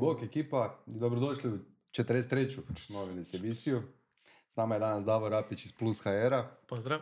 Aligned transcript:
Bok 0.00 0.22
ekipa 0.22 0.78
i 0.86 0.98
dobrodošli 0.98 1.50
u 1.50 1.58
43. 1.92 2.92
Novinis 2.92 3.34
emisiju. 3.34 3.82
S 4.50 4.56
nama 4.56 4.74
je 4.74 4.78
danas 4.80 5.04
Davor 5.04 5.30
Rapić 5.30 5.64
iz 5.64 5.72
Plus 5.72 6.00
HR-a. 6.00 6.50
Pozdrav. 6.68 7.00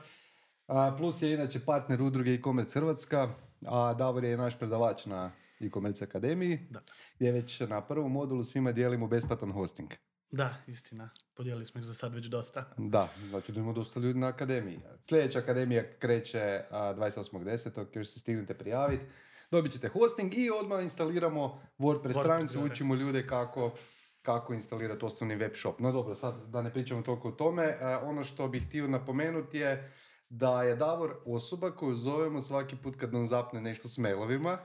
A, 0.67 0.95
Plus 0.99 1.23
je 1.23 1.33
inače 1.33 1.61
partner 1.65 2.03
udruge 2.03 2.35
e-commerce 2.35 2.79
Hrvatska, 2.79 3.35
a 3.67 3.95
Davor 3.95 4.25
je 4.25 4.37
naš 4.37 4.59
predavač 4.59 5.07
na 5.07 5.31
e-commerce 5.61 6.05
akademiji, 6.05 6.59
Da. 6.71 6.81
gdje 7.17 7.33
već 7.33 7.61
na 7.61 7.81
prvom 7.81 8.13
modulu 8.13 8.43
svima 8.43 8.73
dijelimo 8.73 9.07
besplatan 9.07 9.53
hosting. 9.53 9.91
Da, 10.31 10.55
istina. 10.67 11.11
Podijelili 11.35 11.65
smo 11.65 11.79
ih 11.79 11.85
za 11.85 11.95
sad 11.95 12.15
već 12.15 12.27
dosta. 12.27 12.75
Da, 12.79 13.09
znači 13.29 13.53
da 13.53 13.61
imamo 13.61 13.73
dosta 13.73 14.01
ljudi 14.01 14.19
na 14.19 14.27
akademiji. 14.27 14.81
Sljedeća 15.09 15.39
akademija 15.39 15.99
kreće 15.99 16.65
a, 16.71 16.95
28.10. 16.95 17.87
još 17.99 18.09
se 18.09 18.19
stignete 18.19 18.55
prijaviti. 18.55 19.05
Dobit 19.51 19.73
ćete 19.73 19.89
hosting 19.89 20.35
i 20.35 20.51
odmah 20.51 20.83
instaliramo 20.83 21.63
WordPress 21.79 22.03
WordPress, 22.03 22.21
stranicu, 22.21 22.65
učimo 22.65 22.95
ljude 22.95 23.27
kako, 23.27 23.75
kako 24.23 24.55
instalirati 24.55 25.05
osnovni 25.05 25.37
web 25.37 25.53
shop. 25.55 25.79
No 25.81 25.93
dobro, 25.93 26.15
sad 26.15 26.35
da 26.47 26.63
ne 26.63 26.73
pričamo 26.73 27.03
toliko 27.03 27.29
o 27.29 27.33
tome, 27.33 27.79
a, 27.81 28.01
ono 28.05 28.25
što 28.25 28.49
bih 28.49 28.67
htio 28.67 28.89
napomenuti 28.89 29.59
je 29.59 29.93
da 30.29 30.63
je 30.63 30.77
Davor 30.77 31.17
osoba 31.27 31.71
koju 31.71 31.95
zovemo 31.95 32.41
svaki 32.41 32.77
put 32.77 32.97
kad 32.97 33.13
nam 33.13 33.27
zapne 33.27 33.61
nešto 33.61 33.89
s 33.89 33.99
mailovima 33.99 34.59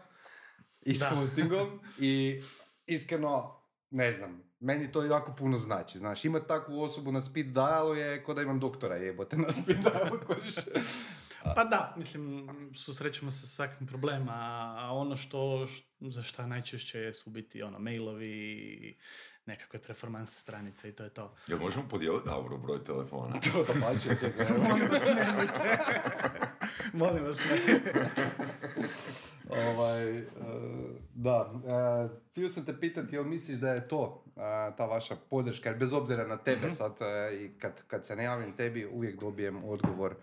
i 0.81 0.95
s 0.95 1.03
hostingom 1.03 1.79
i 1.99 2.41
iskreno, 2.85 3.61
ne 3.89 4.13
znam, 4.13 4.50
meni 4.61 4.91
to 4.91 5.03
jako 5.03 5.35
puno 5.35 5.57
znači, 5.57 5.97
znaš, 5.97 6.25
imati 6.25 6.47
takvu 6.47 6.81
osobu 6.81 7.11
na 7.11 7.21
speed 7.21 7.47
dialu 7.47 7.95
je 7.95 8.23
ko 8.23 8.33
da 8.33 8.41
imam 8.41 8.59
doktora 8.59 8.95
jebote 8.95 9.37
na 9.37 9.51
speed 9.51 9.77
dialu, 9.77 10.19
kužiš. 10.27 10.55
Pa 11.55 11.63
da, 11.63 11.93
mislim, 11.97 12.49
susrećemo 12.75 13.31
se 13.31 13.39
sa 13.39 13.47
svakim 13.47 13.87
problema, 13.87 14.33
a 14.77 14.93
ono 14.93 15.15
što, 15.15 15.67
za 15.99 16.23
šta 16.23 16.47
najčešće 16.47 17.13
su 17.13 17.29
biti 17.29 17.63
ono, 17.63 17.79
mailovi 17.79 18.29
i 18.29 18.97
nekakve 19.45 19.81
performance 19.81 20.39
stranice 20.39 20.89
i 20.89 20.91
to 20.91 21.03
je 21.03 21.09
to. 21.09 21.35
Jel 21.47 21.59
možemo 21.59 21.87
podijeliti 21.89 22.25
Davoro 22.25 22.57
broj 22.57 22.83
telefona? 22.83 23.33
to 23.53 23.63
to 23.63 23.73
pače, 23.81 24.09
čekaj. 24.19 24.45
Molim 24.69 24.89
vas, 24.91 25.05
nemojte. 25.05 25.77
Molim 27.01 27.23
vas, 27.23 27.37
ne. 27.37 27.81
ovaj, 29.49 30.17
e, 30.17 30.25
da, 31.13 31.51
e, 31.65 32.29
htio 32.31 32.49
sam 32.49 32.65
te 32.65 32.79
pitati, 32.79 33.15
jel 33.15 33.23
misliš 33.23 33.59
da 33.59 33.71
je 33.71 33.87
to 33.87 34.23
ta 34.77 34.85
vaša 34.85 35.15
podrška, 35.29 35.69
jer 35.69 35.77
bez 35.77 35.93
obzira 35.93 36.27
na 36.27 36.37
tebe 36.37 36.71
sad, 36.71 36.91
e, 37.01 37.35
i 37.35 37.59
kad, 37.59 37.83
kad 37.87 38.05
se 38.05 38.15
ne 38.15 38.23
javim 38.23 38.55
tebi, 38.55 38.85
uvijek 38.85 39.19
dobijem 39.19 39.63
odgovor 39.63 40.15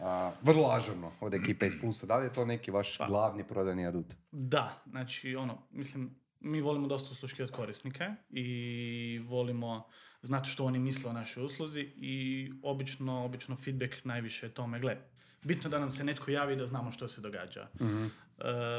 a, 0.00 0.32
vrlo 0.42 0.70
ažurno 0.70 1.12
od 1.20 1.34
ekipe 1.34 1.66
iz 1.66 1.74
Plusa. 1.80 2.06
Da 2.06 2.16
li 2.16 2.26
je 2.26 2.32
to 2.32 2.44
neki 2.44 2.70
vaš 2.70 2.98
Pa. 2.98 3.06
glavni 3.06 3.44
prodajni 3.44 3.86
adut? 3.86 4.06
Da, 4.32 4.82
znači 4.86 5.36
ono, 5.36 5.58
mislim, 5.70 6.16
mi 6.40 6.60
volimo 6.60 6.86
dosta 6.86 7.12
usluškivati 7.12 7.52
korisnike 7.52 8.04
i 8.30 9.20
volimo 9.28 9.86
znati 10.22 10.50
što 10.50 10.64
oni 10.64 10.78
misle 10.78 11.10
o 11.10 11.12
našoj 11.12 11.44
usluzi 11.44 11.80
i 11.96 12.52
obično, 12.62 13.24
obično 13.24 13.56
feedback 13.56 14.04
najviše 14.04 14.46
je 14.46 14.54
tome, 14.54 14.80
gle, 14.80 14.96
bitno 15.42 15.70
da 15.70 15.78
nam 15.78 15.90
se 15.90 16.04
netko 16.04 16.30
javi 16.30 16.56
da 16.56 16.66
znamo 16.66 16.92
što 16.92 17.08
se 17.08 17.20
događa. 17.20 17.68
Mhm. 17.80 18.04
E, 18.04 18.12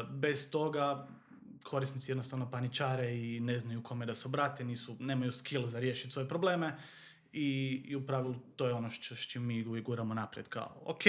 bez 0.09 0.51
toga 0.51 1.07
korisnici 1.59 2.11
jednostavno 2.11 2.51
paničare 2.51 3.15
i 3.15 3.39
ne 3.39 3.59
znaju 3.59 3.83
kome 3.83 4.05
da 4.05 4.15
se 4.15 4.27
obrate, 4.27 4.63
nisu, 4.63 4.95
nemaju 4.99 5.31
skill 5.31 5.65
za 5.65 5.79
riješiti 5.79 6.09
svoje 6.09 6.27
probleme 6.27 6.75
i, 7.33 7.47
i 7.85 7.95
u 7.95 8.05
pravilu 8.05 8.35
to 8.55 8.67
je 8.67 8.73
ono 8.73 8.89
što, 8.89 9.15
s 9.15 9.19
čim 9.21 9.45
mi 9.45 9.65
uvijek 9.65 9.85
guramo 9.85 10.13
naprijed 10.13 10.47
kao, 10.47 10.81
ok, 10.85 11.01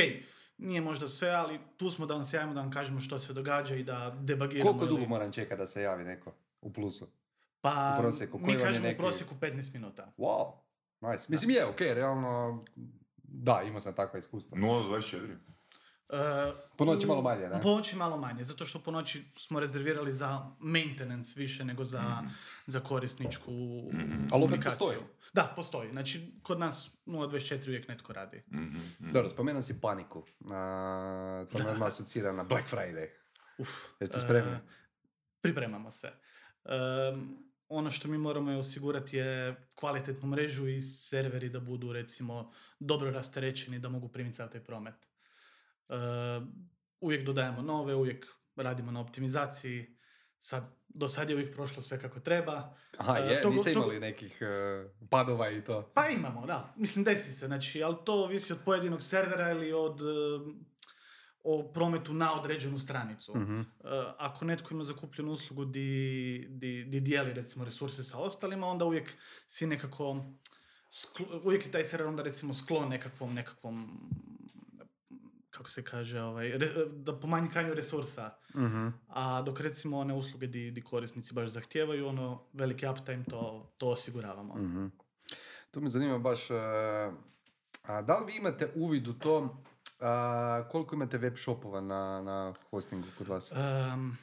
nije 0.59 0.81
možda 0.81 1.09
sve, 1.09 1.31
ali 1.31 1.59
tu 1.77 1.91
smo 1.91 2.07
da 2.07 2.15
vam 2.15 2.25
se 2.25 2.37
javimo, 2.37 2.55
da 2.55 2.61
vam 2.61 2.71
kažemo 2.71 3.01
što 3.01 3.19
se 3.19 3.33
događa 3.33 3.75
i 3.75 3.83
da 3.83 4.17
debagiramo. 4.21 4.67
Koliko 4.67 4.87
dugo 4.87 4.99
ili- 4.99 5.09
moram 5.09 5.33
čekati 5.33 5.59
da 5.59 5.67
se 5.67 5.83
javi 5.83 6.05
neko 6.05 6.33
u 6.61 6.73
Plusu? 6.73 7.07
Pa, 7.61 7.95
u 7.95 8.03
prosjeku? 8.03 8.39
Koji 8.39 8.57
mi 8.57 8.63
kažemo 8.63 8.83
neki- 8.83 8.95
u 8.95 8.99
prosjeku 8.99 9.35
15 9.35 9.75
minuta. 9.75 10.13
Wow, 10.19 10.53
nice. 11.03 11.25
Mislim 11.29 11.51
je, 11.51 11.67
ok, 11.67 11.81
realno, 11.81 12.63
da, 13.19 13.63
imao 13.63 13.81
sam 13.81 13.95
takva 13.95 14.19
iskustva. 14.19 14.59
024. 14.59 15.37
E, 16.09 16.53
Po 16.77 16.85
noći 16.85 17.07
malo 17.07 17.23
manje, 17.23 17.49
ne? 17.49 17.61
Po 17.63 17.71
noći 17.71 17.97
malo 17.97 18.17
manje, 18.17 18.45
zato 18.45 18.65
što 18.65 18.79
po 18.79 18.91
noći 18.91 19.25
smo 19.37 19.61
rezervirali 19.61 20.13
za 20.13 20.51
maintenance 20.59 21.33
više 21.37 21.65
nego 21.65 21.85
za, 21.85 22.23
za 22.67 22.81
korisničku 22.81 23.51
Ali 23.53 23.95
opet 24.23 24.31
komunikaciju. 24.31 24.79
postoji. 24.79 24.99
Da, 25.33 25.53
postoji. 25.57 25.91
Znači, 25.91 26.33
kod 26.43 26.59
nas 26.59 26.97
0.24 27.07 27.69
uvijek 27.69 27.89
netko 27.89 28.13
radi. 28.13 28.43
Dobro, 28.99 29.29
spomenuo 29.29 29.63
si 29.63 29.81
paniku. 29.81 30.25
A, 30.51 31.45
to 31.53 31.59
me 31.59 31.71
odmah 31.71 31.89
asocira 31.89 32.33
na 32.33 32.45
Black 32.45 32.71
Friday. 32.71 33.07
Uf. 33.59 33.69
Jeste 34.01 34.19
spremni? 34.19 34.53
E, 34.53 34.59
pripremamo 35.41 35.93
se. 35.93 36.13
Em, 36.65 37.37
ono 37.69 37.91
što 37.91 38.09
mi 38.09 38.19
moramo 38.19 38.51
je 38.51 38.59
osigurati 38.59 39.17
je 39.17 39.67
kvalitetnu 39.75 40.29
mrežu 40.29 40.69
i 40.69 40.83
serveri 40.83 41.49
da 41.49 41.61
budu 41.61 41.93
recimo 41.93 42.53
dobro 42.81 43.11
rasterećeni 43.11 43.79
da 43.79 43.89
mogu 43.89 44.09
primiti 44.09 44.37
sav 44.37 44.51
taj 44.51 44.65
promet. 44.65 44.95
E, 45.89 45.95
uvijek 47.01 47.27
dodajemo 47.27 47.63
nove, 47.63 47.95
uvijek 47.95 48.27
radimo 48.57 48.93
na 48.93 49.01
optimizaciji. 49.01 49.97
Sad, 50.39 50.65
do 50.89 51.09
sad 51.09 51.29
je 51.31 51.37
uvijek 51.37 51.55
prošlo 51.55 51.83
sve 51.83 52.01
kako 52.01 52.21
treba. 52.21 52.75
Aha, 52.99 53.19
E, 53.19 53.23
je, 53.25 53.43
to- 53.43 53.51
niste 53.51 53.73
to- 53.73 53.79
imali 53.79 54.01
nekih 54.01 54.39
e, 54.41 54.47
padova 55.11 55.51
i 55.51 55.65
to. 55.65 55.91
Pa 55.95 56.09
imamo, 56.09 56.47
da. 56.47 56.75
Mislim, 56.77 57.05
desi 57.05 57.33
se. 57.33 57.47
Znači, 57.47 57.83
ali 57.83 57.97
to 58.05 58.15
ovisi 58.15 58.53
od 58.53 58.59
pojedinog 58.65 59.03
servera 59.03 59.51
ili 59.51 59.73
od 59.73 60.01
em, 60.01 60.65
o 61.43 61.63
prometu 61.65 62.15
na 62.15 62.35
određenu 62.35 62.79
stranicu. 62.79 63.37
Mhm. 63.37 63.61
E, 63.61 63.65
ako 64.19 64.45
netko 64.45 64.75
ima 64.75 64.85
zakupljenu 64.85 65.33
uslugu 65.33 65.65
di, 65.65 65.89
di, 66.51 66.85
di 66.85 67.01
dijeli 67.01 67.33
recimo 67.33 67.65
resurse 67.65 68.05
sa 68.05 68.19
ostalima, 68.19 68.67
onda 68.67 68.85
uvijek 68.85 69.13
si 69.47 69.67
nekako, 69.67 70.25
sklo- 70.91 71.41
uvijek 71.45 71.67
je 71.67 71.73
taj 71.73 71.85
server 71.85 72.09
onda 72.09 72.23
recimo 72.23 72.55
sklon 72.55 72.89
nekakvom, 72.89 73.35
nekakvom, 73.35 74.09
kako 75.69 75.73
se 75.73 75.83
kaže, 75.83 76.21
ovaj, 76.21 76.49
re- 76.49 76.87
da 76.91 77.13
pomanjkanju 77.21 77.75
resursa. 77.75 78.37
Mhm. 78.55 78.89
A 79.09 79.43
dok 79.43 79.61
recimo 79.61 79.99
one 79.99 80.15
usluge 80.15 80.47
di, 80.47 80.71
di 80.71 80.83
korisnici 80.83 81.35
baš 81.35 81.49
zahtijevaju, 81.49 82.09
ono, 82.09 82.43
veliki 82.53 82.87
uptime, 82.87 83.25
to, 83.25 83.73
to 83.79 83.89
osiguravamo. 83.89 84.55
Mhm. 84.55 84.87
Tu 85.71 85.81
me 85.81 85.89
zanima 85.89 86.19
baš, 86.19 86.51
e, 86.51 86.55
a, 87.83 88.03
da 88.03 88.19
li 88.19 88.27
vi 88.27 88.37
imate 88.37 88.73
uvid 88.75 89.09
u 89.09 89.13
to 89.13 89.63
a, 90.01 90.65
koliko 90.71 90.95
imate 90.95 91.19
web 91.19 91.37
shopova 91.37 91.81
na, 91.81 92.23
na 92.23 92.55
hostingu 92.71 93.07
kod 93.19 93.29
vas? 93.29 93.53
Em, 93.53 94.17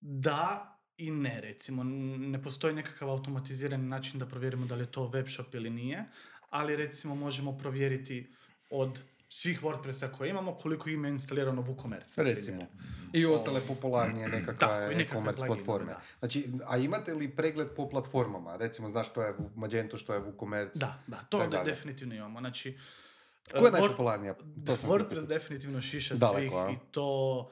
da 0.00 0.72
i 0.96 1.10
ne, 1.10 1.40
recimo. 1.40 1.84
Ne 1.84 2.42
postoji 2.42 2.74
nekakav 2.74 3.10
automatizirani 3.10 3.88
način 3.88 4.20
da 4.20 4.26
provjerimo 4.26 4.66
da 4.66 4.74
li 4.74 4.82
je 4.82 4.92
to 4.92 5.06
web 5.06 5.26
shop 5.28 5.54
ili 5.54 5.70
nije, 5.70 6.04
ali 6.50 6.76
recimo 6.76 7.14
možemo 7.14 7.58
provjeriti 7.58 8.32
od 8.70 9.02
svih 9.28 9.62
WordPressa 9.62 10.08
koje 10.12 10.30
imamo 10.30 10.54
koliko 10.54 10.88
ima 10.90 11.08
instalirano 11.08 11.62
WooCommerce. 11.62 12.22
Recimo. 12.22 12.56
primjer. 12.56 12.68
I 13.12 13.26
ostale 13.26 13.60
popularnije 13.68 14.28
nekakve 14.38 14.90
e-commerce 14.92 15.46
platforme. 15.46 15.92
da. 15.92 16.00
Znači, 16.18 16.48
a 16.66 16.76
imate 16.76 17.14
li 17.14 17.36
pregled 17.36 17.68
po 17.76 17.88
platformama? 17.88 18.56
Recimo, 18.56 18.88
znaš 18.88 19.08
što 19.10 19.22
je 19.22 19.34
Magento, 19.54 19.98
što 19.98 20.14
je 20.14 20.20
WooCommerce? 20.20 20.78
Da, 20.78 21.02
da, 21.06 21.16
to 21.16 21.46
da, 21.46 21.62
definitivno 21.62 22.14
imamo. 22.14 22.40
Znači, 22.40 22.78
Koja 23.50 23.64
je 23.64 23.72
najpopularnija? 23.72 24.34
To 24.66 24.76
sam 24.76 24.90
WordPress 24.90 25.08
pitati. 25.08 25.26
definitivno 25.26 25.80
šiša 25.80 26.14
Daleko, 26.14 26.38
svih 26.40 26.52
a? 26.52 26.70
i 26.70 26.76
to 26.90 27.50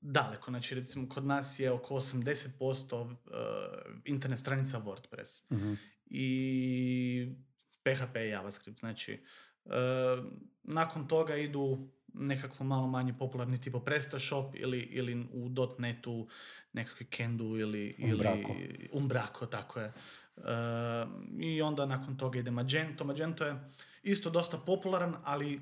daleko. 0.00 0.50
Znači, 0.50 0.74
recimo, 0.74 1.08
kod 1.08 1.24
nas 1.26 1.60
je 1.60 1.70
oko 1.70 1.94
80% 1.94 3.02
uh, 3.02 3.10
internet 4.04 4.38
stranica 4.38 4.80
WordPress. 4.80 5.52
Mhm. 5.52 5.74
I 6.06 7.32
PHP 7.82 8.16
i 8.16 8.28
JavaScript. 8.28 8.78
Znači, 8.78 9.12
uh, 9.12 9.47
nakon 10.62 11.08
toga 11.08 11.36
idu 11.36 11.78
nekakvo 12.14 12.66
malo 12.66 12.86
manje 12.86 13.14
popularni 13.14 13.60
tipo 13.60 13.80
PrestaShop 13.80 14.54
ili, 14.54 14.78
ili 14.80 15.26
u 15.32 15.48
.NET-u 15.78 16.28
nekakvi 16.72 17.06
Kendu 17.06 17.44
ili, 17.44 17.94
Umbraco. 18.04 18.38
ili 18.50 18.88
Umbraco, 18.92 19.46
tako 19.46 19.80
je. 19.80 19.92
Uh, 20.36 20.44
I 21.40 21.62
onda 21.62 21.86
nakon 21.86 22.16
toga 22.16 22.38
ide 22.38 22.50
Magento. 22.50 23.04
Magento 23.04 23.44
je 23.44 23.70
isto 24.02 24.30
dosta 24.30 24.58
popularan, 24.58 25.14
ali 25.24 25.60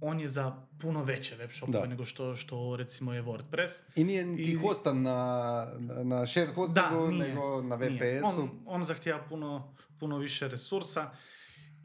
on 0.00 0.20
je 0.20 0.28
za 0.28 0.56
puno 0.80 1.02
veće 1.04 1.36
web 1.36 1.50
shopove 1.50 1.78
Da. 1.80 1.86
nego 1.86 2.04
što, 2.04 2.36
što 2.36 2.76
recimo 2.76 3.12
je 3.12 3.22
WordPress. 3.22 3.82
I 3.96 4.04
nije 4.04 4.24
niti 4.24 4.50
I- 4.50 4.54
hostan 4.54 5.02
na, 5.02 5.66
na 6.04 6.26
shared 6.26 6.54
hostingu, 6.54 7.06
nije, 7.08 7.28
nego 7.28 7.62
na. 7.62 7.76
VPS-u. 7.76 8.26
On, 8.40 8.50
on 8.66 8.84
zahtijeva 8.84 9.20
puno, 9.28 9.74
puno 10.00 10.18
više 10.18 10.48
resursa 10.48 11.10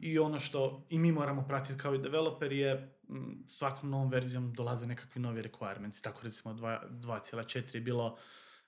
i 0.02 0.18
ono 0.18 0.38
što 0.38 0.86
i 0.88 0.98
mi 0.98 1.12
moramo 1.12 1.44
pratiti 1.48 1.78
kao 1.78 1.94
i 1.94 1.98
developer 1.98 2.52
je 2.52 2.70
m, 3.08 3.42
svakom 3.46 3.90
novom 3.90 4.10
verzijom 4.10 4.52
dolaze 4.52 4.86
nekakvi 4.86 5.20
novi 5.20 5.42
requirements. 5.42 6.02
Tako 6.02 6.20
recimo 6.22 6.54
dva- 6.54 6.82
2.4 6.90 7.74
je 7.74 7.80
bilo 7.80 8.06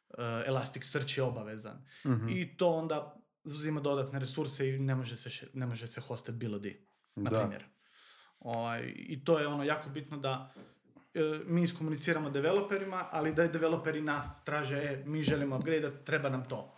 uh, 0.08 0.16
Elasticsearch 0.46 1.18
je 1.18 1.22
obavezan. 1.22 1.84
Mhm. 2.06 2.28
I 2.28 2.56
to 2.56 2.70
onda 2.70 3.16
uzima 3.44 3.80
dodatne 3.80 4.18
resurse 4.18 4.68
i 4.68 4.78
ne 4.78 4.94
može 4.94 5.16
se, 5.16 5.48
ne 5.54 5.66
može 5.66 5.86
se 5.86 6.00
hostat 6.00 6.34
bilo 6.34 6.58
di, 6.58 6.86
na 7.16 7.30
Da. 7.30 7.38
primjer. 7.40 7.64
Ovaj, 8.40 8.92
I 8.96 9.24
to 9.24 9.38
je 9.38 9.46
ono 9.46 9.64
jako 9.64 9.88
bitno 9.90 10.16
da 10.16 10.52
e, 11.14 11.20
mi 11.46 11.62
iskomuniciramo 11.62 12.30
developerima, 12.30 13.04
ali 13.10 13.34
da 13.34 13.42
je 13.42 13.48
developeri 13.48 14.00
nas 14.00 14.44
traže, 14.44 14.76
e, 14.76 15.02
mi 15.06 15.22
želimo 15.22 15.56
upgrade, 15.56 16.04
treba 16.04 16.28
nam 16.28 16.48
to. 16.48 16.76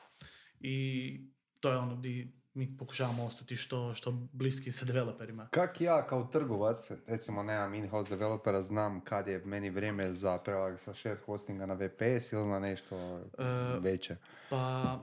I 0.61 1.20
to 1.61 1.70
je 1.70 1.76
ono 1.76 1.97
di 1.97 2.36
mi 2.56 2.76
pokušavamo 2.76 3.25
ostati 3.25 3.56
što, 3.56 3.94
što 3.94 4.11
bliski 4.32 4.73
sa 4.73 4.85
developerima. 4.85 5.49
Kak 5.50 5.81
ja 5.81 6.06
kao 6.06 6.25
trgovac, 6.25 6.91
recimo 7.06 7.43
nemam 7.43 7.75
in-house 7.75 8.11
developera, 8.11 8.62
znam 8.62 9.00
kad 9.00 9.26
je 9.29 9.43
meni 9.44 9.70
vrijeme 9.70 10.12
za 10.12 10.38
prelazak 10.38 10.81
sa 10.81 10.94
shared 10.94 11.19
hostinga 11.26 11.67
na 11.67 11.75
VPS 11.75 12.32
ili 12.32 12.49
na 12.49 12.58
nešto 12.58 12.97
E, 13.38 13.79
veće? 13.81 14.17
Pa 14.50 14.99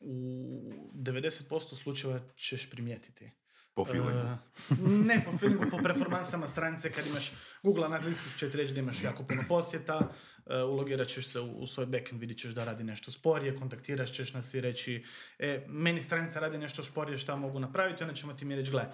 u 0.00 0.72
90% 0.94 1.82
slučajeva 1.82 2.20
ćeš 2.36 2.70
primijetiti. 2.70 3.30
Po 3.78 3.84
feelingu. 3.84 4.10
E, 4.10 4.36
ne 4.80 5.24
po 5.24 5.38
feelingu, 5.38 5.70
po 5.70 5.78
performansama 5.82 6.46
stranice 6.48 6.92
kad 6.92 7.06
imaš 7.06 7.32
Google 7.62 7.86
Analytics 7.86 8.38
će 8.38 8.50
ti 8.50 8.56
reći 8.56 8.74
da 8.74 8.80
imaš 8.80 9.02
jako 9.02 9.24
puno 9.24 9.42
posjeta, 9.48 10.10
e, 10.46 10.62
ulogirat 10.62 11.08
ćeš 11.08 11.28
se 11.28 11.40
u, 11.40 11.58
u 11.58 11.66
svoj 11.66 11.86
backend, 11.86 12.20
vidit 12.20 12.38
ćeš 12.38 12.50
da 12.50 12.64
radi 12.64 12.84
nešto 12.84 13.10
sporije, 13.10 13.56
kontaktirat 13.56 14.08
ćeš 14.08 14.32
nas 14.32 14.54
i 14.54 14.60
reći 14.60 15.04
e, 15.38 15.64
meni 15.68 16.02
stranica 16.02 16.40
radi 16.40 16.58
nešto 16.58 16.84
sporije, 16.84 17.18
šta 17.18 17.36
mogu 17.36 17.60
napraviti, 17.60 18.02
onda 18.02 18.14
ćemo 18.14 18.32
ti 18.32 18.44
mi 18.44 18.56
reći, 18.56 18.70
gle, 18.70 18.84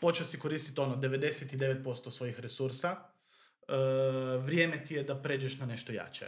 počeo 0.00 0.26
si 0.26 0.38
koristiti 0.38 0.80
ono 0.80 0.96
99% 0.96 2.10
svojih 2.10 2.40
resursa, 2.40 2.96
e, 3.68 4.38
vrijeme 4.38 4.84
ti 4.84 4.94
je 4.94 5.02
da 5.02 5.14
pređeš 5.14 5.58
na 5.58 5.66
nešto 5.66 5.92
jače. 5.92 6.26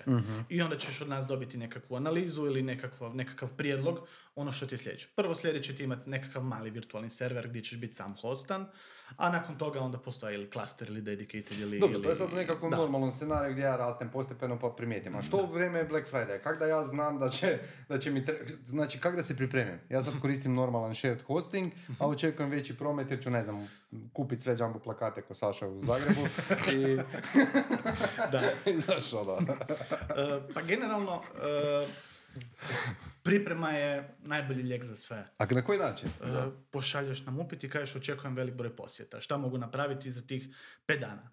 I 0.48 0.62
onda 0.62 0.78
ćeš 0.78 1.00
od 1.00 1.08
nas 1.08 1.26
dobiti 1.26 1.58
nekakvu 1.58 1.96
analizu 1.96 2.46
ili 2.46 2.62
nekakav, 2.62 3.16
nekakav 3.16 3.48
prijedlog, 3.56 3.98
ono 4.34 4.52
što 4.52 4.66
ti 4.66 4.74
je 4.74 4.78
sljedeće. 4.78 5.08
Prvo 5.16 5.34
sljedeće 5.34 5.76
ti 5.76 5.84
imati 5.84 6.10
nekakav 6.10 6.42
mali 6.42 6.70
virtualni 6.70 7.10
server 7.10 7.48
gdje 7.48 7.62
ćeš 7.62 7.78
biti 7.78 7.94
sam 7.94 8.14
hostan, 8.20 8.66
a 9.16 9.30
nakon 9.30 9.58
toga 9.58 9.80
onda 9.80 9.98
postoji 9.98 10.34
ili 10.34 10.50
cluster 10.50 10.88
ili 10.88 11.02
dedicated 11.02 11.60
ili... 11.60 11.78
Dobro, 11.78 11.94
ili, 11.94 12.02
to 12.02 12.08
je 12.08 12.16
sad 12.16 12.32
u 12.32 12.36
nekakvom 12.36 12.70
da. 12.70 12.76
normalnom 12.76 13.12
scenariju 13.12 13.52
gdje 13.52 13.62
ja 13.62 13.76
rastem 13.76 14.10
postepeno 14.10 14.58
pa 14.58 14.68
primijetim. 14.68 15.16
A 15.16 15.22
što 15.22 15.36
u 15.36 15.52
vrijeme 15.52 15.84
Black 15.84 16.12
Friday? 16.12 16.42
Kak 16.42 16.58
da 16.58 16.66
ja 16.66 16.82
znam 16.82 17.18
da 17.18 17.28
će, 17.28 17.58
da 17.88 17.98
će 17.98 18.10
mi 18.10 18.24
tre... 18.24 18.38
Znači, 18.64 18.98
kak 18.98 19.16
da 19.16 19.22
se 19.22 19.36
pripremim? 19.36 19.78
Ja 19.88 20.02
sad 20.02 20.20
koristim 20.20 20.54
normalan 20.54 20.94
shared 20.94 21.22
hosting, 21.22 21.72
a 21.98 22.06
očekujem 22.06 22.50
veći 22.50 22.78
promet 22.78 23.10
jer 23.10 23.22
ću, 23.22 23.30
ne 23.30 23.44
znam, 23.44 23.68
kupiti 24.12 24.42
sve 24.42 24.56
jumbo 24.58 24.78
plakate 24.78 25.22
ko 25.22 25.34
Saša 25.34 25.68
u 25.68 25.82
Zagrebu 25.82 26.20
i... 26.76 26.96
Da. 28.32 28.42
Znaš, 28.84 29.12
ono. 29.12 29.38
E, 29.40 30.40
pa 30.54 30.62
generalno, 30.62 31.22
e, 31.42 31.86
priprema 33.26 33.70
je 33.70 34.16
najbolji 34.22 34.62
lijek 34.62 34.84
za 34.84 34.96
sve. 34.96 35.26
A 35.38 35.46
na 35.50 35.62
koji 35.62 35.78
način? 35.78 36.08
E, 36.08 36.24
pošalješ 36.70 37.24
nam 37.24 37.38
upit 37.38 37.64
i 37.64 37.70
kažeš 37.70 37.96
očekujem 37.96 38.36
velik 38.36 38.54
broj 38.54 38.76
posjeta. 38.76 39.20
Šta 39.20 39.36
mogu 39.36 39.58
napraviti 39.58 40.10
za 40.10 40.22
tih 40.22 40.48
5 40.86 41.00
dana? 41.00 41.30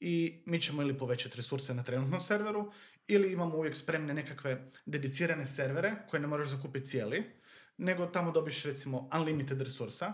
I 0.00 0.42
mi 0.46 0.60
ćemo 0.60 0.82
ili 0.82 0.98
povećati 0.98 1.36
resurse 1.36 1.74
na 1.74 1.82
trenutnom 1.82 2.20
serveru, 2.20 2.72
ili 3.06 3.32
imamo 3.32 3.56
uvijek 3.56 3.76
spremne 3.76 4.14
nekakve 4.14 4.70
dedicirane 4.86 5.46
servere 5.46 5.94
koje 6.10 6.20
ne 6.20 6.26
moraš 6.26 6.48
zakupiti 6.48 6.86
cijeli, 6.86 7.24
nego 7.76 8.06
tamo 8.06 8.32
dobiš 8.32 8.64
recimo 8.64 9.10
unlimited 9.14 9.60
resursa 9.60 10.12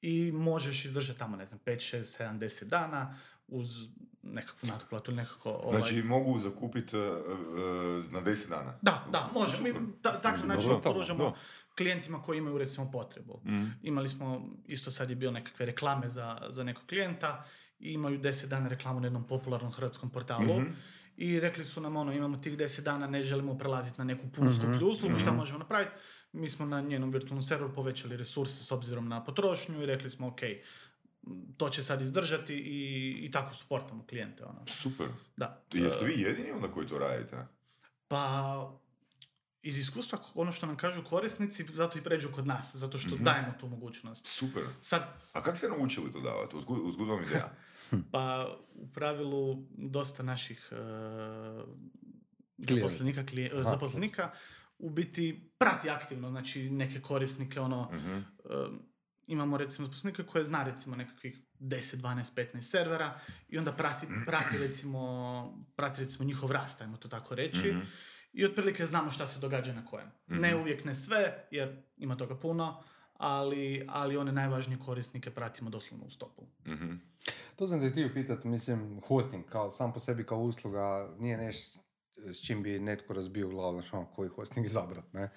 i 0.00 0.32
možeš 0.32 0.84
izdržati 0.84 1.18
tamo, 1.18 1.36
ne 1.36 1.46
znam, 1.46 1.60
5, 1.64 1.96
6, 1.96 2.22
7, 2.24 2.38
10 2.38 2.64
dana 2.64 3.18
uz 3.52 3.88
nekakvu 4.22 4.68
natplatu 4.68 5.10
ili 5.10 5.16
nekako... 5.16 5.50
Ovaj... 5.50 5.78
Znači 5.80 6.02
mogu 6.02 6.38
zakupiti 6.38 6.96
na 8.10 8.20
10 8.22 8.48
dana. 8.48 8.78
Da, 8.82 9.06
da, 9.12 9.30
može. 9.34 9.62
Mi 9.62 9.72
ta, 10.02 10.20
takav 10.20 10.46
način 10.46 10.68
Dobro, 10.70 10.92
pružamo 10.92 11.24
da. 11.24 11.32
klijentima 11.76 12.22
koji 12.22 12.38
imaju 12.38 12.58
recimo 12.58 12.90
potrebu. 12.90 13.40
Mm. 13.44 13.64
Imali 13.82 14.08
smo, 14.08 14.48
isto 14.66 14.90
sad 14.90 15.10
je 15.10 15.16
bio 15.16 15.30
nekakve 15.30 15.66
reklame 15.66 16.08
za, 16.10 16.40
za 16.50 16.64
nekog 16.64 16.84
klijenta 16.88 17.44
i 17.78 17.92
imaju 17.92 18.18
10 18.20 18.46
dana 18.46 18.68
reklamu 18.68 19.00
na 19.00 19.06
jednom 19.06 19.26
popularnom 19.26 19.72
hrvatskom 19.72 20.08
portalu. 20.10 20.60
Mhm. 20.60 20.70
I 21.16 21.40
rekli 21.40 21.64
su 21.64 21.80
nam 21.80 21.96
ono, 21.96 22.12
imamo 22.12 22.36
tih 22.36 22.58
10 22.58 22.80
dana, 22.82 23.06
ne 23.06 23.22
želimo 23.22 23.58
prelaziti 23.58 23.98
na 23.98 24.04
neku 24.04 24.28
puno 24.28 24.50
Mhm. 24.50 24.58
skuplju 24.60 24.88
uslugu, 24.88 25.18
šta 25.18 25.32
možemo 25.32 25.58
napraviti? 25.58 25.90
Mi 26.32 26.50
smo 26.50 26.66
na 26.66 26.80
njenom 26.80 27.10
virtualnom 27.10 27.42
serveru 27.42 27.74
povećali 27.74 28.16
resurse 28.16 28.64
s 28.64 28.72
obzirom 28.72 29.08
na 29.08 29.24
potrošnju 29.24 29.82
i 29.82 29.86
rekli 29.86 30.10
smo, 30.10 30.26
ok, 30.26 30.40
to 31.56 31.68
će 31.68 31.82
sad 31.82 32.02
izdržati 32.02 32.54
i, 32.54 32.78
i 33.18 33.30
tako 33.30 33.54
suportamo 33.54 34.04
klijente. 34.04 34.44
Ono. 34.44 34.66
Super. 34.66 35.06
Da. 35.36 35.62
Jeste 35.72 36.04
vi 36.04 36.12
jedini 36.14 36.50
onda 36.50 36.68
koji 36.68 36.86
to 36.86 36.98
radite? 36.98 37.36
Pa, 38.08 38.72
iz 39.62 39.78
iskustva, 39.78 40.18
ono 40.34 40.52
što 40.52 40.66
nam 40.66 40.76
kažu 40.76 41.04
korisnici, 41.04 41.64
zato 41.66 41.98
i 41.98 42.02
pređu 42.02 42.28
kod 42.30 42.46
nas, 42.46 42.74
zato 42.74 42.98
što 42.98 43.14
Mhm. 43.14 43.24
dajemo 43.24 43.52
tu 43.52 43.68
mogućnost. 43.68 44.26
Super. 44.28 44.62
Sad, 44.80 45.02
A 45.32 45.42
kako 45.42 45.56
ste 45.56 45.68
naučili 45.68 46.12
to 46.12 46.20
davati? 46.20 46.56
Uzgud, 46.56 46.78
uzgud 46.80 47.08
vam 47.08 47.22
ideja. 47.22 47.52
pa, 48.12 48.48
u 48.74 48.88
pravilu, 48.88 49.66
dosta 49.70 50.22
naših 50.22 50.72
uh, 50.72 51.68
zaposlenika, 52.58 53.24
klije- 53.24 53.50
Aha. 53.54 53.70
zaposlenika 53.70 54.30
u 54.78 54.90
biti 54.90 55.50
prati 55.58 55.90
aktivno, 55.90 56.30
znači 56.30 56.70
neke 56.70 57.00
korisnike, 57.00 57.60
ono, 57.60 57.90
Mhm. 57.92 58.12
um, 58.12 58.22
imamo 59.26 59.56
recimo 59.56 59.86
zaposlenike 59.86 60.22
koje 60.22 60.44
zna 60.44 60.64
recimo 60.64 60.96
nekakvih 60.96 61.38
10, 61.60 61.96
12, 61.96 62.34
15 62.34 62.60
servera 62.60 63.20
i 63.48 63.58
onda 63.58 63.72
prati, 63.72 64.06
prati 64.26 64.58
recimo, 64.58 65.64
prati 65.76 66.00
recimo 66.00 66.24
njihov 66.24 66.50
rast, 66.50 66.80
ajmo 66.80 66.96
to 66.96 67.08
tako 67.08 67.34
reći. 67.34 67.68
Mhm. 67.68 67.80
I 68.32 68.44
otprilike 68.44 68.86
znamo 68.86 69.10
šta 69.10 69.26
se 69.26 69.40
događa 69.40 69.72
na 69.72 69.84
kojem. 69.84 70.10
Ne 70.26 70.56
uvijek 70.56 70.84
ne 70.84 70.94
sve, 70.94 71.48
jer 71.50 71.82
ima 71.96 72.16
toga 72.16 72.38
puno, 72.38 72.82
ali, 73.14 73.86
ali 73.88 74.16
one 74.16 74.32
najvažnije 74.32 74.78
korisnike 74.78 75.30
pratimo 75.30 75.70
doslovno 75.70 76.06
u 76.06 76.10
stopu. 76.10 76.46
Mhm. 76.66 76.92
To 77.56 77.68
sam 77.68 77.80
te 77.80 77.88
htio 77.88 78.10
pitati, 78.14 78.48
mislim, 78.48 79.00
hosting 79.08 79.44
kao 79.44 79.70
sam 79.70 79.92
po 79.92 79.98
sebi 79.98 80.26
kao 80.26 80.38
usluga 80.38 81.14
nije 81.18 81.36
nešto 81.36 81.81
s 82.26 82.46
čim 82.46 82.62
bi 82.62 82.78
netko 82.78 83.12
razbio 83.12 83.48
glavu, 83.48 83.72
znači 83.72 83.96
ono, 83.96 84.06
koji 84.06 84.28
hosting 84.28 84.66
izabrat, 84.66 85.12
ne? 85.12 85.30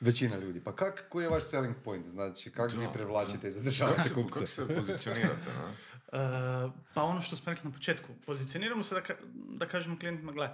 Većina 0.00 0.36
ljudi. 0.36 0.60
Pa 0.64 0.76
kak, 0.76 1.04
koji 1.08 1.24
je 1.24 1.30
vaš 1.30 1.44
selling 1.44 1.76
point? 1.84 2.06
Znači, 2.06 2.50
kako 2.50 2.76
vi 2.76 2.88
prevlačite 2.92 3.48
i 3.48 3.50
zadržavate 3.50 4.02
se, 4.02 4.14
kupce? 4.14 4.34
kako 4.34 4.46
se 4.46 4.74
pozicionirate, 4.76 5.52
no? 5.54 5.68
E, 6.12 6.16
pa 6.94 7.02
ono 7.02 7.20
što 7.20 7.36
smo 7.36 7.52
rekli 7.52 7.68
na 7.70 7.74
početku, 7.76 8.08
pozicioniramo 8.26 8.82
se 8.82 8.94
da, 8.94 9.00
ka- 9.00 9.16
da 9.58 9.66
kažemo 9.68 9.98
klijentima, 9.98 10.32
gle, 10.32 10.46
e, 10.46 10.50